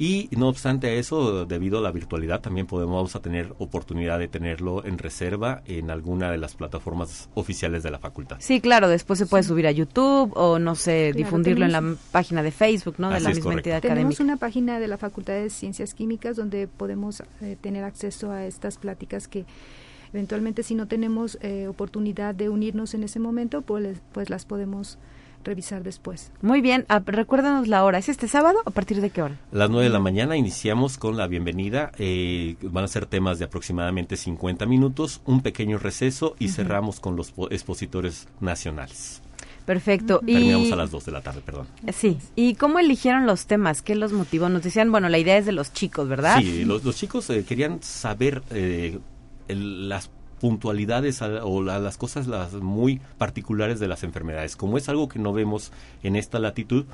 [0.00, 4.84] Y no obstante eso, debido a la virtualidad, también podemos a tener oportunidad de tenerlo
[4.84, 8.36] en reserva en alguna de las plataformas oficiales de la facultad.
[8.38, 12.44] Sí, claro, después se puede subir a YouTube o, no sé, difundirlo en la página
[12.44, 13.10] de Facebook, ¿no?
[13.10, 13.96] de la misma entidad académica.
[13.96, 18.46] Tenemos una página de la Facultad de Ciencias Químicas donde podemos eh, tener acceso a
[18.46, 19.46] estas pláticas que
[20.12, 24.98] eventualmente si no tenemos eh, oportunidad de unirnos en ese momento, pues, pues las podemos
[25.44, 26.30] revisar después.
[26.42, 27.98] Muy bien, ah, recuérdanos la hora.
[27.98, 29.36] ¿Es este sábado o a partir de qué hora?
[29.52, 31.92] Las nueve de la mañana iniciamos con la bienvenida.
[31.98, 37.16] Eh, van a ser temas de aproximadamente 50 minutos, un pequeño receso y cerramos con
[37.16, 39.22] los expositores nacionales.
[39.64, 40.20] Perfecto.
[40.24, 41.66] Terminamos a las 2 de la tarde, perdón.
[41.92, 42.16] Sí.
[42.34, 43.82] ¿Y cómo eligieron los temas?
[43.82, 44.48] ¿Qué los motivó?
[44.48, 46.38] Nos decían, bueno, la idea es de los chicos, ¿verdad?
[46.40, 48.98] Sí, los, los chicos eh, querían saber eh,
[49.48, 54.56] las puntualidades o las cosas las muy particulares de las enfermedades.
[54.56, 55.72] Como es algo que no vemos
[56.02, 56.84] en esta latitud,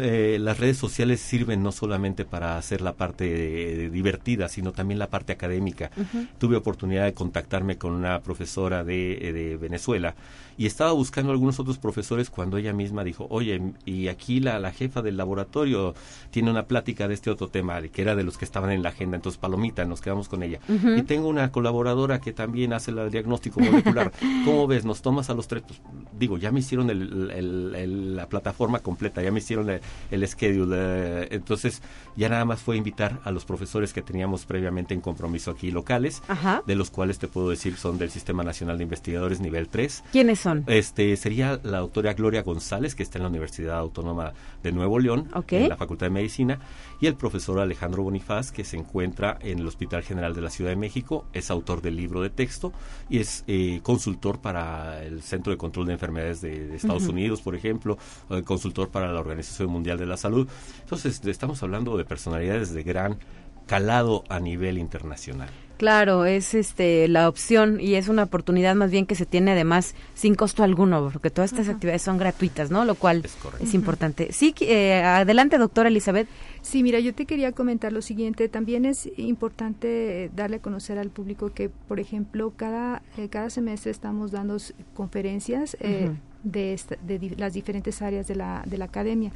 [0.00, 5.08] eh, las redes sociales sirven no solamente para hacer la parte divertida, sino también la
[5.08, 5.90] parte académica.
[6.38, 10.14] Tuve oportunidad de contactarme con una profesora de, de, Venezuela
[10.56, 14.72] y estaba buscando algunos otros profesores cuando ella misma dijo, oye, y aquí la, la
[14.72, 15.94] jefa del laboratorio
[16.30, 18.90] tiene una plática de este otro tema, que era de los que estaban en la
[18.90, 20.60] agenda, entonces Palomita, nos quedamos con ella.
[20.96, 24.12] Y tengo una colaboradora que también hace el diagnóstico molecular.
[24.44, 24.84] ¿Cómo ves?
[24.84, 25.62] ¿Nos tomas a los tres?
[25.66, 25.80] Pues,
[26.18, 29.70] digo, ya me hicieron el, la plataforma completa, ya me hicieron
[30.10, 30.76] el, schedule.
[30.76, 31.82] Eh, entonces,
[32.16, 36.22] ya nada más fue invitar a los profesores que teníamos previamente en compromiso aquí locales,
[36.66, 40.04] de los cuales te puedo decir son del Sistema Nacional de Investigadores nivel 3.
[40.12, 40.64] ¿Quiénes son?
[40.66, 44.32] Este sería la doctora Gloria González, que está en la Universidad Autónoma
[44.62, 46.60] de Nuevo León, en la Facultad de Medicina,
[47.00, 50.70] y el profesor Alejandro Bonifaz, que se encuentra en el Hospital General de la Ciudad
[50.70, 52.72] de México, es autor del libro de texto
[53.08, 57.54] y es eh, consultor para el Centro de Control de Enfermedades de, Estados Unidos, por
[57.54, 57.98] ejemplo,
[58.44, 60.48] consultor para la Organización Mundial de la Salud.
[60.80, 63.18] Entonces, estamos hablando de personalidades de gran
[63.66, 65.48] calado a nivel internacional.
[65.84, 69.94] Claro, es este la opción y es una oportunidad más bien que se tiene además
[70.14, 72.86] sin costo alguno, porque todas estas actividades son gratuitas, ¿no?
[72.86, 73.22] Lo cual
[73.60, 74.32] es, importante.
[74.32, 76.26] Sí, eh, adelante, doctora Elizabeth.
[76.62, 78.48] Sí, mira, yo te quería comentar lo siguiente.
[78.48, 83.90] También es importante darle a conocer al público que, por ejemplo, cada eh, cada semestre
[83.90, 84.56] estamos dando
[84.94, 86.12] conferencias eh,
[86.44, 89.32] de, de las diferentes áreas de la de la academia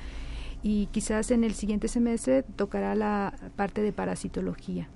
[0.63, 4.89] y quizás en el siguiente semestre tocará la parte de parasitología.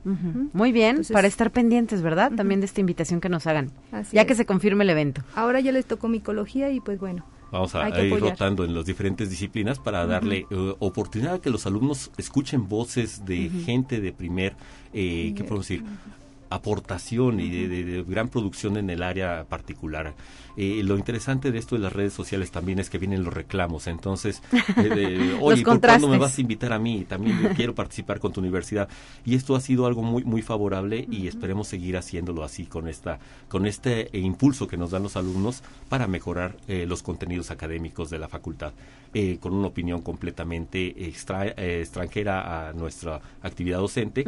[0.53, 2.33] Muy bien, para estar pendientes, ¿verdad?
[2.37, 3.71] También de esta invitación que nos hagan,
[4.13, 5.23] ya que se confirme el evento.
[5.35, 7.25] Ahora ya les tocó micología y pues bueno.
[7.53, 11.67] Vamos a, ir rotando en las diferentes disciplinas para darle eh, oportunidad a que los
[11.67, 14.57] alumnos escuchen voces de gente de primer,
[14.95, 15.85] eh, ¿qué podemos decir?
[16.55, 20.15] Aportación y de, gran producción en el área particular.
[20.57, 23.87] Eh, lo interesante de esto de las redes sociales también es que vienen los reclamos.
[23.87, 24.43] Entonces,
[24.77, 27.07] eh, oye, ¿por cuándo me vas a invitar a mí?
[27.09, 28.89] También quiero participar con tu universidad.
[29.25, 33.19] Y esto ha sido algo muy muy favorable y esperemos seguir haciéndolo así con esta
[33.49, 38.19] con este impulso que nos dan los alumnos para mejorar eh, los contenidos académicos de
[38.19, 38.73] la facultad.
[39.15, 44.25] Eh, con una opinión completamente extra, eh, extranjera a nuestra actividad docente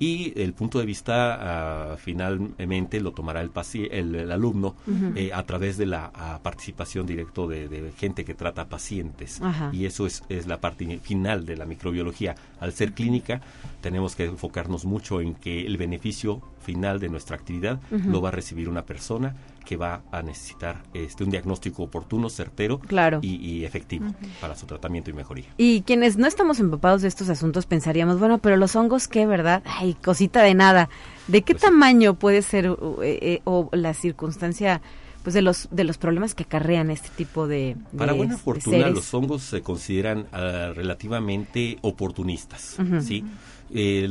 [0.00, 1.63] y el punto de vista
[1.98, 3.50] finalmente lo tomará el,
[3.90, 4.74] el, el alumno
[5.14, 9.40] eh, a través de la participación directa de, de, gente que trata pacientes.
[9.72, 12.34] Y eso es, es la parte final de la microbiología.
[12.60, 13.40] Al ser clínica
[13.80, 18.32] tenemos que enfocarnos mucho en que el beneficio final de nuestra actividad lo va a
[18.32, 19.34] recibir una persona
[19.64, 22.80] que va a necesitar este un diagnóstico oportuno, certero
[23.22, 24.06] y, efectivo
[24.40, 25.46] para su tratamiento y mejoría.
[25.56, 29.62] Y quienes no estamos empapados de estos asuntos pensaríamos, bueno, pero los hongos qué, ¿verdad?
[29.64, 30.88] Ay, cosita de nada.
[31.28, 34.82] ¿De qué pues tamaño puede ser eh, o la circunstancia
[35.24, 39.12] pues de los de los problemas que acarrean este tipo de, para buena fortuna los
[39.14, 43.24] hongos se consideran ah, relativamente oportunistas sí
[43.72, 44.08] eh,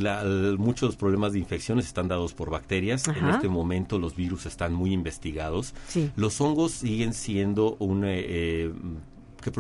[0.58, 3.08] muchos problemas de infecciones están dados por bacterias.
[3.08, 5.74] En este momento los virus están muy investigados.
[6.16, 8.74] Los hongos siguen siendo un, eh, eh
[9.42, 9.52] ¿qué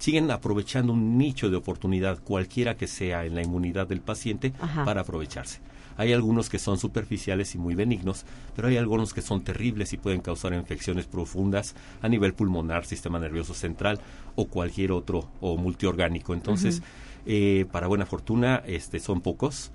[0.00, 4.52] siguen aprovechando un nicho de oportunidad cualquiera que sea en la inmunidad del paciente
[4.84, 5.60] para aprovecharse.
[5.96, 8.24] Hay algunos que son superficiales y muy benignos,
[8.56, 13.18] pero hay algunos que son terribles y pueden causar infecciones profundas a nivel pulmonar, sistema
[13.18, 14.00] nervioso central
[14.34, 16.32] o cualquier otro o multiorgánico.
[16.32, 16.80] Entonces,
[17.26, 19.70] eh, para buena fortuna, este, son pocos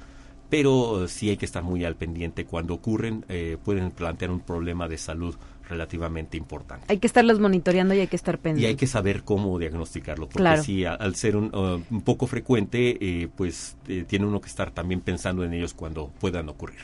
[0.47, 2.45] pero sí hay que estar muy al pendiente.
[2.45, 5.35] Cuando ocurren, eh, pueden plantear un problema de salud
[5.69, 6.85] relativamente importante.
[6.89, 8.61] Hay que estarlos monitoreando y hay que estar pendiente.
[8.61, 12.97] Y hay que saber cómo diagnosticarlo, porque si al ser un, uh, un, poco frecuente,
[13.01, 16.79] eh, pues eh, tiene uno que estar también pensando en ellos cuando puedan ocurrir.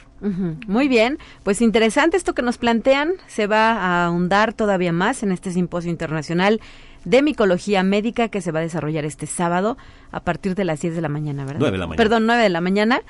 [0.68, 5.32] Muy bien, pues interesante esto que nos plantean, se va a ahondar todavía más en
[5.32, 6.62] este simposio internacional
[7.06, 9.78] de micología médica que se va a desarrollar este sábado
[10.12, 11.60] a partir de las 10 de la mañana, ¿verdad?
[11.60, 11.98] 9 de la mañana.
[11.98, 13.02] Perdón, 9 de la mañana.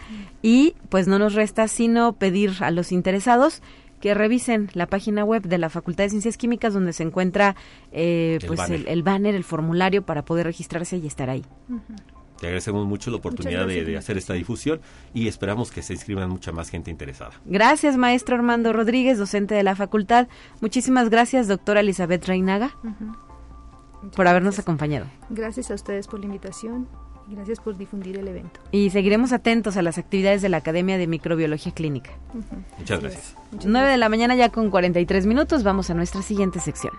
[0.41, 3.61] Y pues no nos resta sino pedir a los interesados
[4.01, 7.55] que revisen la página web de la Facultad de Ciencias Químicas donde se encuentra
[7.91, 8.83] eh, el, pues banner.
[8.87, 9.35] El, banner.
[9.35, 11.45] El, formulario para poder registrarse y estar ahí.
[12.39, 14.81] Te agradecemos mucho la oportunidad de, hacer esta difusión
[15.13, 17.33] y esperamos que se inscriban mucha más gente interesada.
[17.45, 20.27] Gracias, maestro Armando Rodríguez, docente de la facultad.
[20.59, 22.75] Muchísimas gracias, doctora Elizabeth Reinaga,
[24.15, 25.05] por habernos acompañado.
[25.29, 26.87] Gracias a ustedes por la invitación
[27.27, 28.59] Gracias por difundir el evento.
[28.71, 32.11] Y seguiremos atentos a las actividades de la Academia de Microbiología Clínica.
[32.77, 33.35] Muchas gracias.
[33.65, 35.63] 9 de la mañana ya con 43 minutos.
[35.63, 36.93] Vamos a nuestra siguiente sección.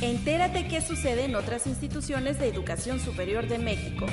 [0.00, 4.06] Entérate qué sucede en otras instituciones de educación superior de México.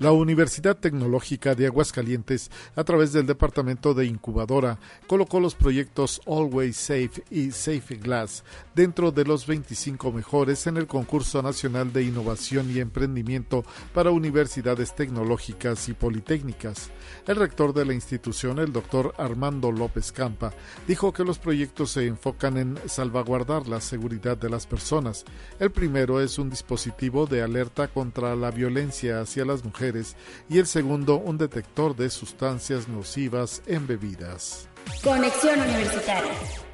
[0.00, 6.78] La Universidad Tecnológica de Aguascalientes, a través del Departamento de Incubadora, colocó los proyectos Always
[6.78, 8.42] Safe y Safe Glass
[8.74, 14.94] dentro de los 25 mejores en el Concurso Nacional de Innovación y Emprendimiento para Universidades
[14.94, 16.88] Tecnológicas y Politécnicas.
[17.26, 20.54] El rector de la institución, el doctor Armando López Campa,
[20.88, 25.26] dijo que los proyectos se enfocan en salvaguardar la seguridad de las personas.
[25.58, 29.89] El primero es un dispositivo de alerta contra la violencia hacia las mujeres
[30.48, 34.68] y el segundo un detector de sustancias nocivas en bebidas.
[35.02, 36.69] Conexión Universitaria.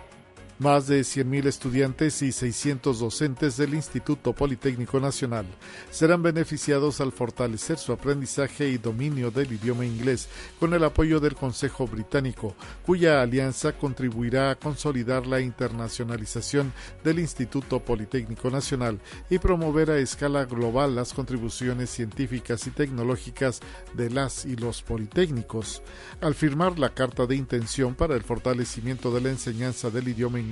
[0.59, 5.45] Más de 100.000 estudiantes y 600 docentes del Instituto Politécnico Nacional
[5.91, 11.35] serán beneficiados al fortalecer su aprendizaje y dominio del idioma inglés con el apoyo del
[11.35, 12.55] Consejo Británico,
[12.87, 16.73] cuya alianza contribuirá a consolidar la internacionalización
[17.05, 18.99] del Instituto Politécnico Nacional
[19.29, 23.61] y promover a escala global las contribuciones científicas y tecnológicas
[23.93, 25.83] de las y los politécnicos.
[26.23, 30.46] Al firmar la carta de intención para el fortalecimiento de la enseñanza del idioma inglés,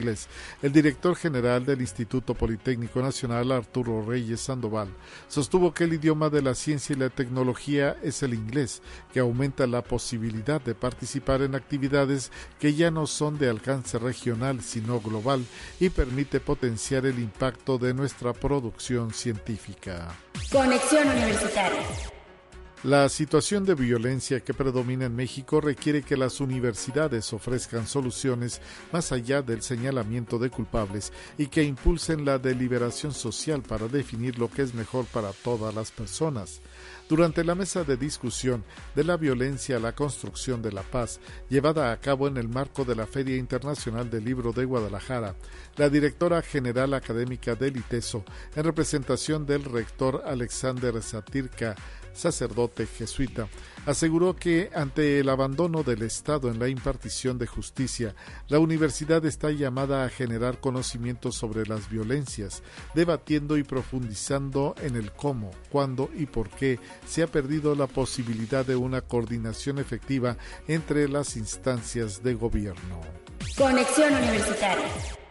[0.63, 4.89] El director general del Instituto Politécnico Nacional, Arturo Reyes Sandoval,
[5.29, 8.83] sostuvo que el idioma de la ciencia y la tecnología es el inglés,
[9.13, 14.63] que aumenta la posibilidad de participar en actividades que ya no son de alcance regional,
[14.63, 15.45] sino global,
[15.81, 20.15] y permite potenciar el impacto de nuestra producción científica.
[20.51, 22.14] Conexión Universitaria.
[22.85, 28.61] La situación de violencia que predomina en México requiere que las universidades ofrezcan soluciones
[28.93, 34.51] más allá del señalamiento de culpables y que impulsen la deliberación social para definir lo
[34.51, 36.61] que es mejor para todas las personas.
[37.07, 41.93] Durante la mesa de discusión de la violencia a la construcción de la paz, llevada
[41.93, 45.35] a cabo en el marco de la Feria Internacional del Libro de Guadalajara,
[45.77, 48.25] la directora general académica del ITESO,
[48.57, 51.75] en representación del rector Alexander Satirka,
[52.15, 53.49] sacerdote jesuita,
[53.87, 58.15] aseguró que ante el abandono del Estado en la impartición de justicia,
[58.49, 62.63] la universidad está llamada a generar conocimiento sobre las violencias,
[62.95, 68.65] debatiendo y profundizando en el cómo, cuándo y por qué se ha perdido la posibilidad
[68.65, 70.37] de una coordinación efectiva
[70.69, 73.01] entre las instancias de gobierno.
[73.57, 75.24] Conexión Universitaria.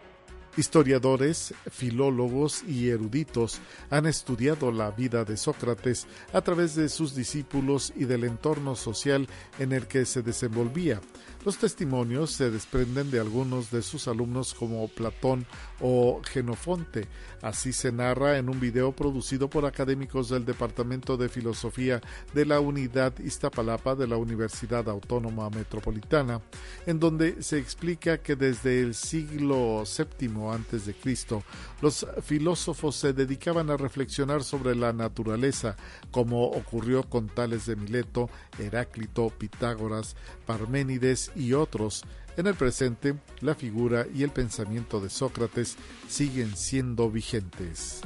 [0.56, 7.92] Historiadores, filólogos y eruditos han estudiado la vida de Sócrates a través de sus discípulos
[7.96, 9.28] y del entorno social
[9.58, 11.00] en el que se desenvolvía.
[11.44, 15.44] Los testimonios se desprenden de algunos de sus alumnos como Platón
[15.78, 17.06] o Genofonte.
[17.42, 22.00] Así se narra en un video producido por académicos del Departamento de Filosofía
[22.32, 26.40] de la Unidad Iztapalapa de la Universidad Autónoma Metropolitana,
[26.86, 31.42] en donde se explica que desde el siglo VII Cristo,
[31.82, 35.76] los filósofos se dedicaban a reflexionar sobre la naturaleza,
[36.10, 40.16] como ocurrió con Tales de Mileto, Heráclito, Pitágoras,
[40.46, 42.02] Parménides y otros.
[42.36, 45.76] En el presente, la figura y el pensamiento de Sócrates
[46.08, 48.00] siguen siendo vigentes.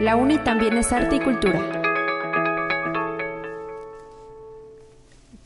[0.00, 1.78] La UNI también es arte y cultura.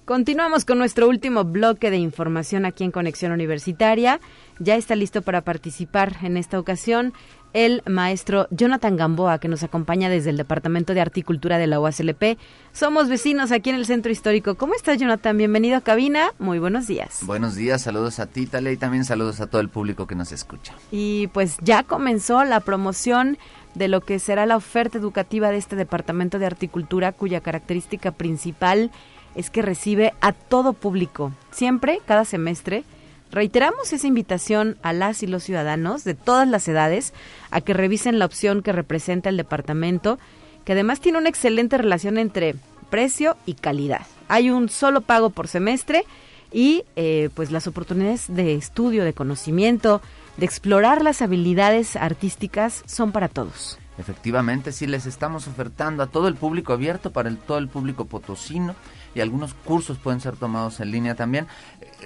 [0.05, 4.21] Continuamos con nuestro último bloque de información aquí en Conexión Universitaria.
[4.59, 7.15] Ya está listo para participar en esta ocasión
[7.53, 12.39] el maestro Jonathan Gamboa, que nos acompaña desde el Departamento de Articultura de la UASLP.
[12.73, 14.55] Somos vecinos aquí en el Centro Histórico.
[14.55, 15.37] ¿Cómo estás, Jonathan?
[15.37, 16.33] Bienvenido a cabina.
[16.39, 17.21] Muy buenos días.
[17.25, 20.33] Buenos días, saludos a ti, Tale, y también saludos a todo el público que nos
[20.33, 20.75] escucha.
[20.91, 23.39] Y pues ya comenzó la promoción
[23.75, 28.91] de lo que será la oferta educativa de este Departamento de Articultura, cuya característica principal
[29.35, 32.85] es que recibe a todo público, siempre, cada semestre.
[33.33, 37.15] Reiteramos esa invitación a las y los ciudadanos de todas las edades
[37.51, 40.19] a que revisen la opción que representa el departamento,
[40.67, 42.57] que además tiene una excelente relación entre
[42.91, 44.07] precio y calidad.
[44.29, 46.05] Hay un solo pago por semestre
[46.53, 50.03] y eh, pues las oportunidades de estudio, de conocimiento,
[50.37, 53.79] de explorar las habilidades artísticas son para todos.
[53.97, 58.75] Efectivamente, sí les estamos ofertando a todo el público abierto, para todo el público potosino
[59.15, 61.47] y algunos cursos pueden ser tomados en línea también.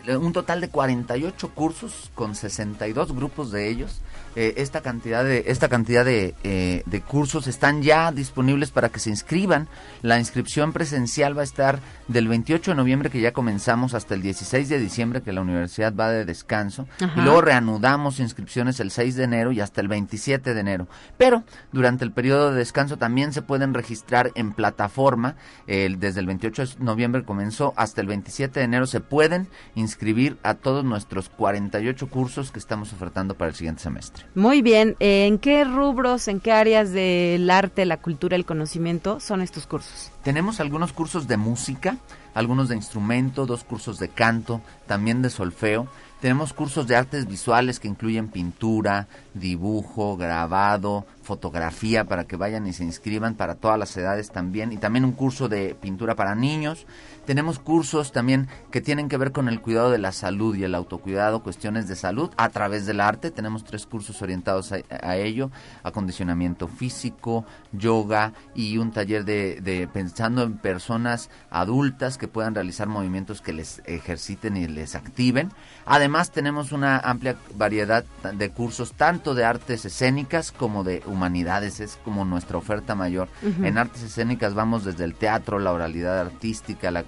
[0.06, 4.00] Eh, un total de 48 cursos con 62 grupos de ellos
[4.34, 9.00] eh, esta cantidad de esta cantidad de, eh, de, cursos están ya disponibles para que
[9.00, 9.66] se inscriban.
[10.02, 14.20] La inscripción presencial va a estar del 28 de noviembre que ya comenzamos hasta el
[14.20, 19.16] 16 de diciembre que la universidad va de descanso y luego reanudamos inscripciones el 6
[19.16, 20.86] de enero y hasta el 27 de enero.
[21.16, 21.42] Pero
[21.72, 25.36] durante el periodo de descanso también se pueden registrar en plataforma.
[25.66, 30.54] desde el 28 de noviembre comenzó hasta el 27 de enero se pueden inscribir a
[30.54, 34.24] todos nuestros 48 cursos que estamos ofertando para el siguiente semestre.
[34.34, 39.42] Muy bien, ¿en qué rubros, en qué áreas del arte, la cultura, el conocimiento son
[39.42, 40.10] estos cursos?
[40.22, 41.98] Tenemos algunos cursos de música,
[42.34, 45.86] algunos de instrumento, dos cursos de canto, también de solfeo.
[46.20, 52.72] Tenemos cursos de artes visuales que incluyen pintura, dibujo, grabado, fotografía para que vayan y
[52.72, 56.86] se inscriban para todas las edades también y también un curso de pintura para niños
[57.26, 60.76] tenemos cursos también que tienen que ver con el cuidado de la salud y el
[60.76, 63.32] autocuidado, cuestiones de salud a través del arte.
[63.32, 65.50] Tenemos tres cursos orientados a, ello,
[65.82, 72.86] acondicionamiento físico, yoga y un taller de, de, pensando en personas adultas que puedan realizar
[72.86, 75.50] movimientos que les ejerciten y les activen.
[75.84, 78.04] Además tenemos una amplia variedad
[78.34, 83.28] de cursos tanto de artes escénicas como de humanidades, es como nuestra oferta mayor.
[83.62, 87.02] En artes escénicas vamos desde el teatro, la oralidad artística, la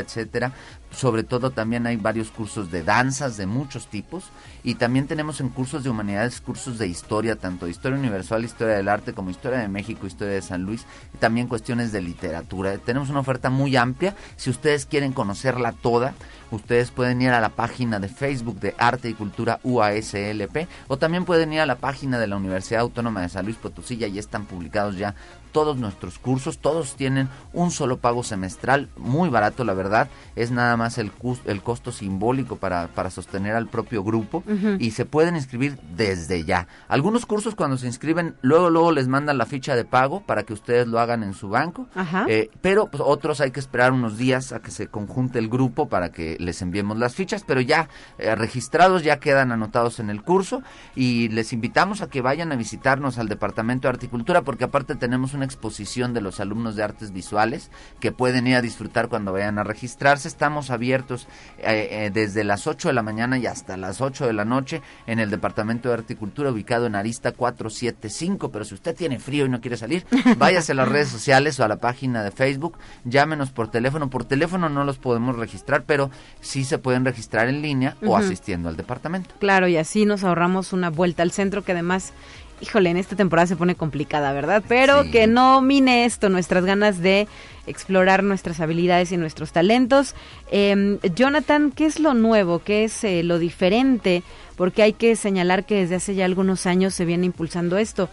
[0.00, 0.52] etcétera.
[0.90, 4.30] Sobre todo también hay varios cursos de danzas de muchos tipos
[4.64, 8.74] y también tenemos en cursos de humanidades cursos de historia, tanto de historia universal, historia
[8.74, 12.76] del arte como historia de México, historia de San Luis y también cuestiones de literatura.
[12.78, 14.16] Tenemos una oferta muy amplia.
[14.36, 16.14] Si ustedes quieren conocerla toda,
[16.50, 21.24] ustedes pueden ir a la página de Facebook de Arte y Cultura UASLP o también
[21.26, 24.46] pueden ir a la página de la Universidad Autónoma de San Luis Potosí y están
[24.46, 25.14] publicados ya
[25.52, 30.76] todos nuestros cursos, todos tienen un solo pago semestral, muy barato la verdad, es nada
[30.76, 31.12] más el,
[31.44, 34.42] el costo simbólico para, para sostener al propio grupo
[34.78, 36.68] y se pueden inscribir desde ya.
[36.88, 40.52] Algunos cursos cuando se inscriben, luego luego les mandan la ficha de pago para que
[40.52, 41.88] ustedes lo hagan en su banco,
[42.28, 45.88] eh, pero pues, otros hay que esperar unos días a que se conjunte el grupo
[45.88, 47.88] para que les enviemos las fichas, pero ya
[48.18, 50.62] eh, registrados ya quedan anotados en el curso
[50.94, 55.34] y les invitamos a que vayan a visitarnos al Departamento de Articultura porque aparte tenemos
[55.38, 57.70] una exposición de los alumnos de artes visuales
[58.00, 60.28] que pueden ir a disfrutar cuando vayan a registrarse.
[60.28, 61.26] Estamos abiertos
[61.58, 64.82] eh, eh, desde las 8 de la mañana y hasta las 8 de la noche
[65.06, 68.50] en el Departamento de Articultura ubicado en Arista 475.
[68.50, 70.04] Pero si usted tiene frío y no quiere salir,
[70.36, 74.10] váyase a las redes sociales o a la página de Facebook, llámenos por teléfono.
[74.10, 76.10] Por teléfono no los podemos registrar, pero
[76.40, 79.34] sí se pueden registrar en línea o asistiendo al departamento.
[79.38, 82.12] Claro, y así nos ahorramos una vuelta al centro que además
[82.60, 84.62] híjole, en esta temporada se pone complicada, ¿verdad?
[84.68, 87.28] Pero que no mine esto, nuestras ganas de
[87.66, 90.14] explorar nuestras habilidades y nuestros talentos.
[90.50, 92.60] Em, Jonathan, ¿qué es lo nuevo?
[92.60, 94.22] ¿Qué es eh, lo diferente?
[94.56, 98.08] Porque hay que señalar que desde hace ya algunos años se viene impulsando esto.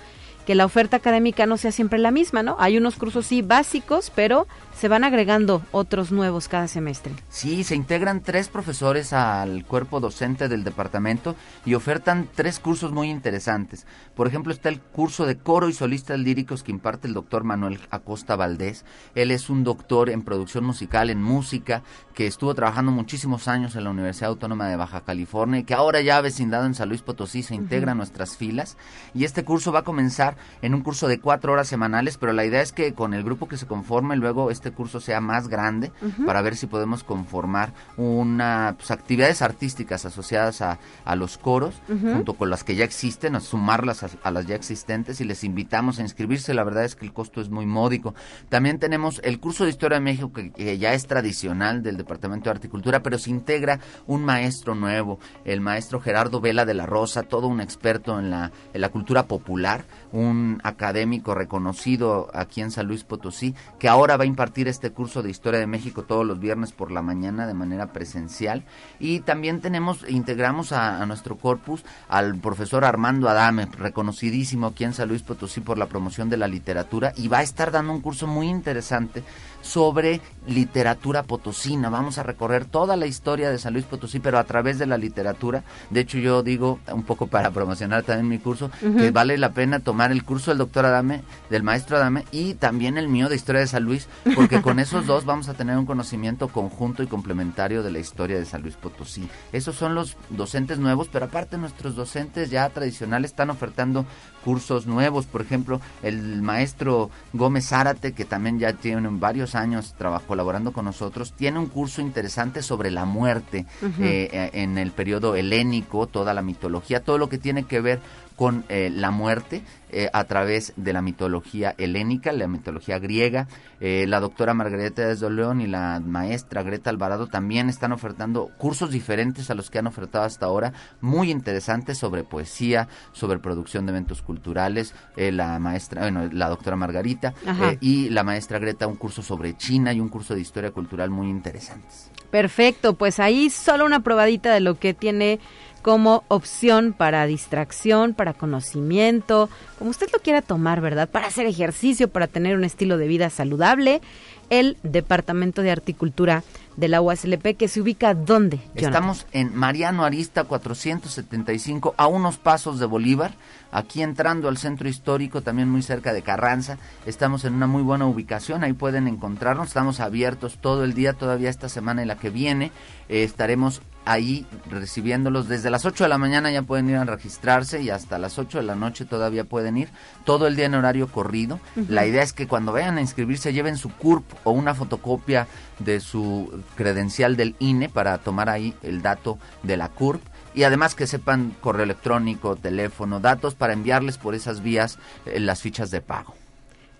[0.45, 2.55] Que la oferta académica no sea siempre la misma, ¿no?
[2.59, 7.13] Hay unos cursos sí básicos, pero se van agregando otros nuevos cada semestre.
[7.29, 11.35] Sí, se integran tres profesores al cuerpo docente del departamento
[11.65, 13.85] y ofertan tres cursos muy interesantes.
[14.15, 17.79] Por ejemplo, está el curso de coro y solistas líricos que imparte el doctor Manuel
[17.89, 18.85] Acosta Valdés.
[19.15, 21.83] Él es un doctor en producción musical, en música,
[22.13, 26.01] que estuvo trabajando muchísimos años en la Universidad Autónoma de Baja California y que ahora
[26.01, 28.77] ya vecindado en San Luis Potosí se integra a nuestras filas.
[29.13, 32.45] Y este curso va a comenzar en un curso de cuatro horas semanales, pero la
[32.45, 35.91] idea es que con el grupo que se conforme luego este curso sea más grande
[36.25, 40.77] para ver si podemos conformar una pues, actividades artísticas asociadas a,
[41.15, 45.23] los coros junto con las que ya existen, a sumarlas a, las ya existentes y
[45.23, 46.53] les invitamos a inscribirse.
[46.53, 48.13] La verdad es que el costo es muy módico.
[48.49, 52.55] También tenemos el curso de Historia de México que, ya es tradicional del Departamento de
[52.55, 57.47] Articultura, pero se integra un maestro nuevo, el maestro Gerardo Vela de la Rosa, todo
[57.47, 60.24] un experto en la, en la cultura popular un
[60.63, 65.29] académico reconocido aquí en San Luis Potosí, que ahora va a impartir este curso de
[65.29, 68.63] Historia de México todos los viernes por la mañana de manera presencial.
[68.99, 75.09] Y también tenemos, integramos a, nuestro corpus al profesor Armando Adame, reconocidísimo aquí en San
[75.09, 78.27] Luis Potosí por la promoción de la literatura, y va a estar dando un curso
[78.27, 79.23] muy interesante
[79.65, 81.89] sobre literatura potosina.
[81.89, 84.97] Vamos a recorrer toda la historia de San Luis Potosí, pero a través de la
[84.97, 85.63] literatura.
[85.89, 89.79] De hecho, yo digo, un poco para promocionar también mi curso, que vale la pena
[89.79, 93.61] tomar el curso del doctor Adame, del maestro Adame, y también el mío de historia
[93.61, 97.81] de San Luis, porque con esos dos vamos a tener un conocimiento conjunto y complementario
[97.81, 99.27] de la historia de San Luis Potosí.
[99.51, 104.05] Esos son los docentes nuevos, pero aparte nuestros docentes ya tradicionales están ofertando
[104.43, 105.25] cursos nuevos.
[105.25, 110.85] Por ejemplo, el maestro Gómez Zárate, que también ya tiene varios años trabajó colaborando con
[110.85, 116.33] nosotros, tiene un curso interesante sobre la muerte eh, eh, en el periodo helénico, toda
[116.33, 117.99] la mitología, todo lo que tiene que ver
[118.35, 123.47] con eh, la muerte eh, a través de la mitología helénica, la mitología griega.
[123.79, 128.91] Eh, la doctora Margarita de León y la maestra Greta Alvarado también están ofertando cursos
[128.91, 133.91] diferentes a los que han ofertado hasta ahora, muy interesantes sobre poesía, sobre producción de
[133.91, 134.93] eventos culturales.
[135.15, 137.33] la maestra, bueno, la doctora Margarita
[137.79, 141.29] y la maestra Greta un curso sobre China y un curso de historia cultural muy
[141.29, 142.11] interesantes.
[142.31, 145.39] Perfecto, pues ahí solo una probadita de lo que tiene
[145.85, 151.07] como opción para distracción, para conocimiento, como usted lo quiera tomar, ¿verdad?
[151.07, 154.01] Para hacer ejercicio, para tener un estilo de vida saludable,
[154.49, 156.43] el Departamento de Articultura
[156.75, 158.61] de la UASLP, que se ubica ¿dónde?
[158.73, 163.35] Estamos en Mariano Arista 475, a unos pasos de Bolívar,
[163.71, 166.79] aquí entrando al centro histórico, también muy cerca de Carranza.
[167.05, 171.51] Estamos en una muy buena ubicación, ahí pueden encontrarnos, estamos abiertos todo el día, todavía
[171.51, 172.71] esta semana y la que viene.
[173.07, 175.47] Eh, estaremos ahí recibiéndolos.
[175.47, 178.59] Desde las 8 de la mañana ya pueden ir a registrarse y hasta las 8
[178.59, 179.89] de la noche todavía pueden ir.
[180.23, 181.59] Todo el día en horario corrido.
[181.89, 185.47] La idea es que cuando vayan a inscribirse lleven su CURP o una fotocopia
[185.79, 190.21] de su credencial del INE para tomar ahí el dato de la CURP
[190.53, 195.61] y además que sepan correo electrónico, teléfono, datos para enviarles por esas vías eh, las
[195.61, 196.33] fichas de pago.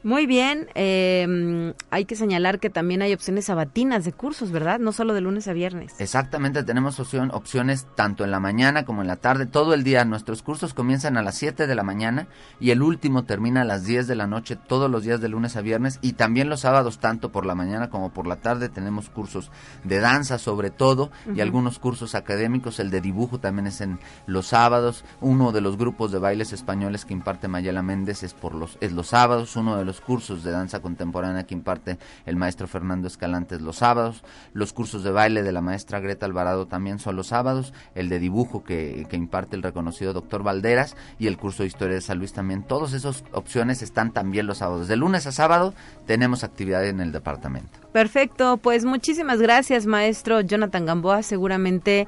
[0.05, 4.77] Muy bien, eh, hay que señalar que también hay opciones sabatinas de cursos, ¿verdad?
[4.77, 5.95] No solo de lunes a viernes.
[5.97, 10.05] Exactamente, tenemos opción, opciones tanto en la mañana como en la tarde, todo el día.
[10.05, 12.27] Nuestros cursos comienzan a las 7 de la mañana
[12.59, 15.55] y el último termina a las 10 de la noche todos los días de lunes
[15.55, 19.09] a viernes y también los sábados, tanto por la mañana como por la tarde, tenemos
[19.09, 19.49] cursos
[19.83, 22.79] de danza sobre todo y algunos cursos académicos.
[22.79, 23.97] El de dibujo también es en
[24.27, 25.03] los sábados.
[25.19, 28.91] Uno de los grupos de bailes españoles que imparte Mayela Méndez es, por los, es
[28.91, 29.55] los sábados.
[29.55, 34.23] Uno de los cursos de danza contemporánea que imparte el maestro Fernando Escalantes los sábados,
[34.53, 38.19] los cursos de baile de la maestra Greta Alvarado también son los sábados, el de
[38.19, 42.33] dibujo que, imparte el reconocido doctor Valderas y el curso de historia de San Luis
[42.33, 42.63] también.
[42.63, 44.89] Todas esas opciones están también los sábados.
[44.89, 45.73] De lunes a sábado
[46.05, 47.79] tenemos actividad en el departamento.
[47.93, 51.23] Perfecto, pues muchísimas gracias maestro Jonathan Gamboa.
[51.23, 52.07] Seguramente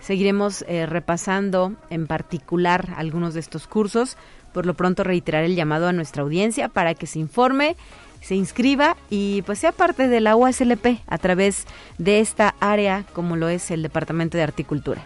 [0.00, 4.16] seguiremos eh, repasando en particular algunos de estos cursos.
[4.58, 7.76] Por lo pronto reiterar el llamado a nuestra audiencia para que se informe,
[8.20, 11.64] se inscriba y pues sea parte de la UASLP a través
[11.98, 15.00] de esta área como lo es el Departamento de Articultura.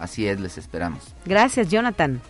[0.00, 1.14] Así es, les esperamos.
[1.24, 2.20] Gracias, Jonathan.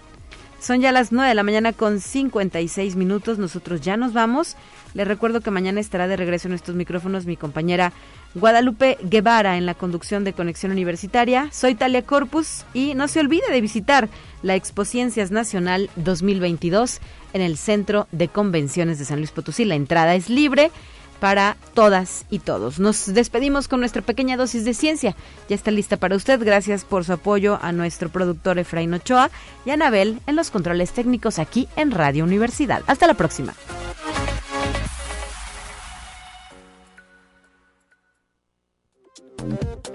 [0.61, 3.39] Son ya las 9 de la mañana con 56 minutos.
[3.39, 4.55] Nosotros ya nos vamos.
[4.97, 7.92] Les recuerdo que mañana estará de regreso en estos micrófonos mi compañera
[8.34, 11.51] Guadalupe Guevara en la conducción de Conexión Universitaria.
[11.53, 14.09] Soy Talia Corpus y no se olvide de visitar
[14.42, 17.01] la Expo Ciencias Nacional 2022
[17.34, 19.66] en el Centro de Convenciones de San Luis Potosí.
[19.66, 20.70] La entrada es libre.
[21.20, 22.78] para todas y todos.
[22.78, 25.16] Nos despedimos con nuestra pequeña dosis de ciencia.
[25.49, 26.38] Ya está lista para usted.
[26.44, 29.30] Gracias por su apoyo a nuestro productor Efraín Ochoa
[29.64, 32.82] y a Anabel en los controles técnicos aquí en Radio Universidad.
[32.86, 33.55] Hasta la próxima.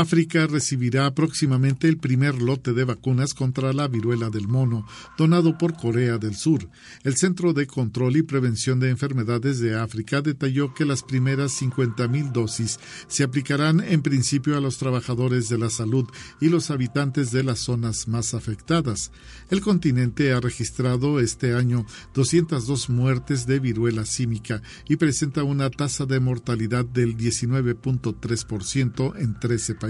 [0.00, 4.86] África recibirá próximamente el primer lote de vacunas contra la viruela del mono,
[5.16, 6.68] donado por Corea del Sur.
[7.02, 12.30] El Centro de Control y Prevención de Enfermedades de África detalló que las primeras 50.000
[12.30, 12.78] dosis
[13.08, 16.06] se aplicarán en principio a los trabajadores de la salud
[16.40, 19.10] y los habitantes de las zonas más afectadas.
[19.50, 21.84] El continente ha registrado este año
[22.14, 29.74] 202 muertes de viruela símica y presenta una tasa de mortalidad del 19.3% en 13
[29.74, 29.87] países.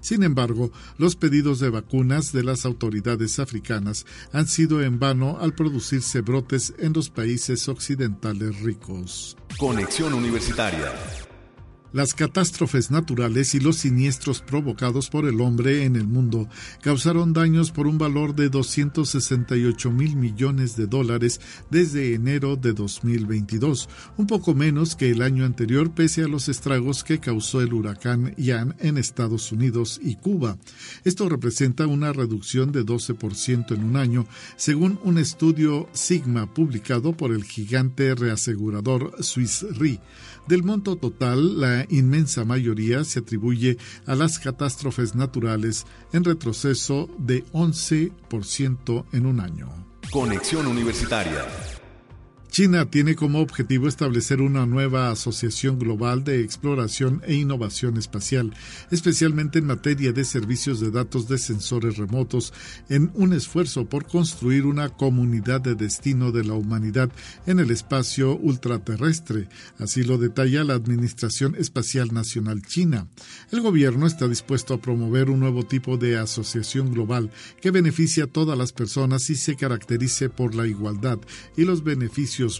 [0.00, 5.54] Sin embargo, los pedidos de vacunas de las autoridades africanas han sido en vano al
[5.54, 9.36] producirse brotes en los países occidentales ricos.
[9.58, 10.92] Conexión Universitaria
[11.92, 16.48] las catástrofes naturales y los siniestros provocados por el hombre en el mundo
[16.82, 23.88] causaron daños por un valor de 268 mil millones de dólares desde enero de 2022,
[24.16, 28.34] un poco menos que el año anterior pese a los estragos que causó el huracán
[28.36, 30.58] Ian en Estados Unidos y Cuba.
[31.04, 34.26] Esto representa una reducción de 12% en un año,
[34.56, 40.00] según un estudio Sigma publicado por el gigante reasegurador Swiss Re.
[40.46, 47.44] Del monto total, la inmensa mayoría se atribuye a las catástrofes naturales en retroceso de
[47.52, 49.68] 11% en un año.
[50.10, 51.46] Conexión Universitaria
[52.50, 58.52] China tiene como objetivo establecer una nueva asociación global de exploración e innovación espacial,
[58.90, 62.52] especialmente en materia de servicios de datos de sensores remotos,
[62.88, 67.12] en un esfuerzo por construir una comunidad de destino de la humanidad
[67.46, 69.48] en el espacio ultraterrestre.
[69.78, 73.06] Así lo detalla la Administración Espacial Nacional China.
[73.52, 77.30] El gobierno está dispuesto a promover un nuevo tipo de asociación global
[77.60, 81.20] que beneficie a todas las personas y se caracterice por la igualdad
[81.56, 81.84] y los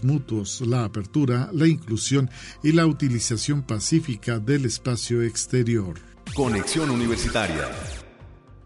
[0.03, 2.29] mutuos, la apertura, la inclusión
[2.63, 5.95] y la utilización pacífica del espacio exterior.
[6.33, 7.67] Conexión Universitaria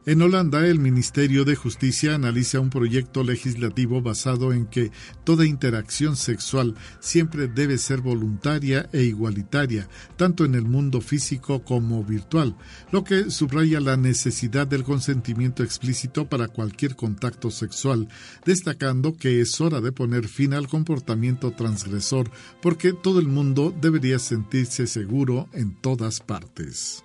[0.07, 4.91] en Holanda, el Ministerio de Justicia analiza un proyecto legislativo basado en que
[5.23, 12.03] toda interacción sexual siempre debe ser voluntaria e igualitaria, tanto en el mundo físico como
[12.03, 12.55] virtual,
[12.91, 18.07] lo que subraya la necesidad del consentimiento explícito para cualquier contacto sexual,
[18.45, 22.29] destacando que es hora de poner fin al comportamiento transgresor
[22.61, 27.04] porque todo el mundo debería sentirse seguro en todas partes.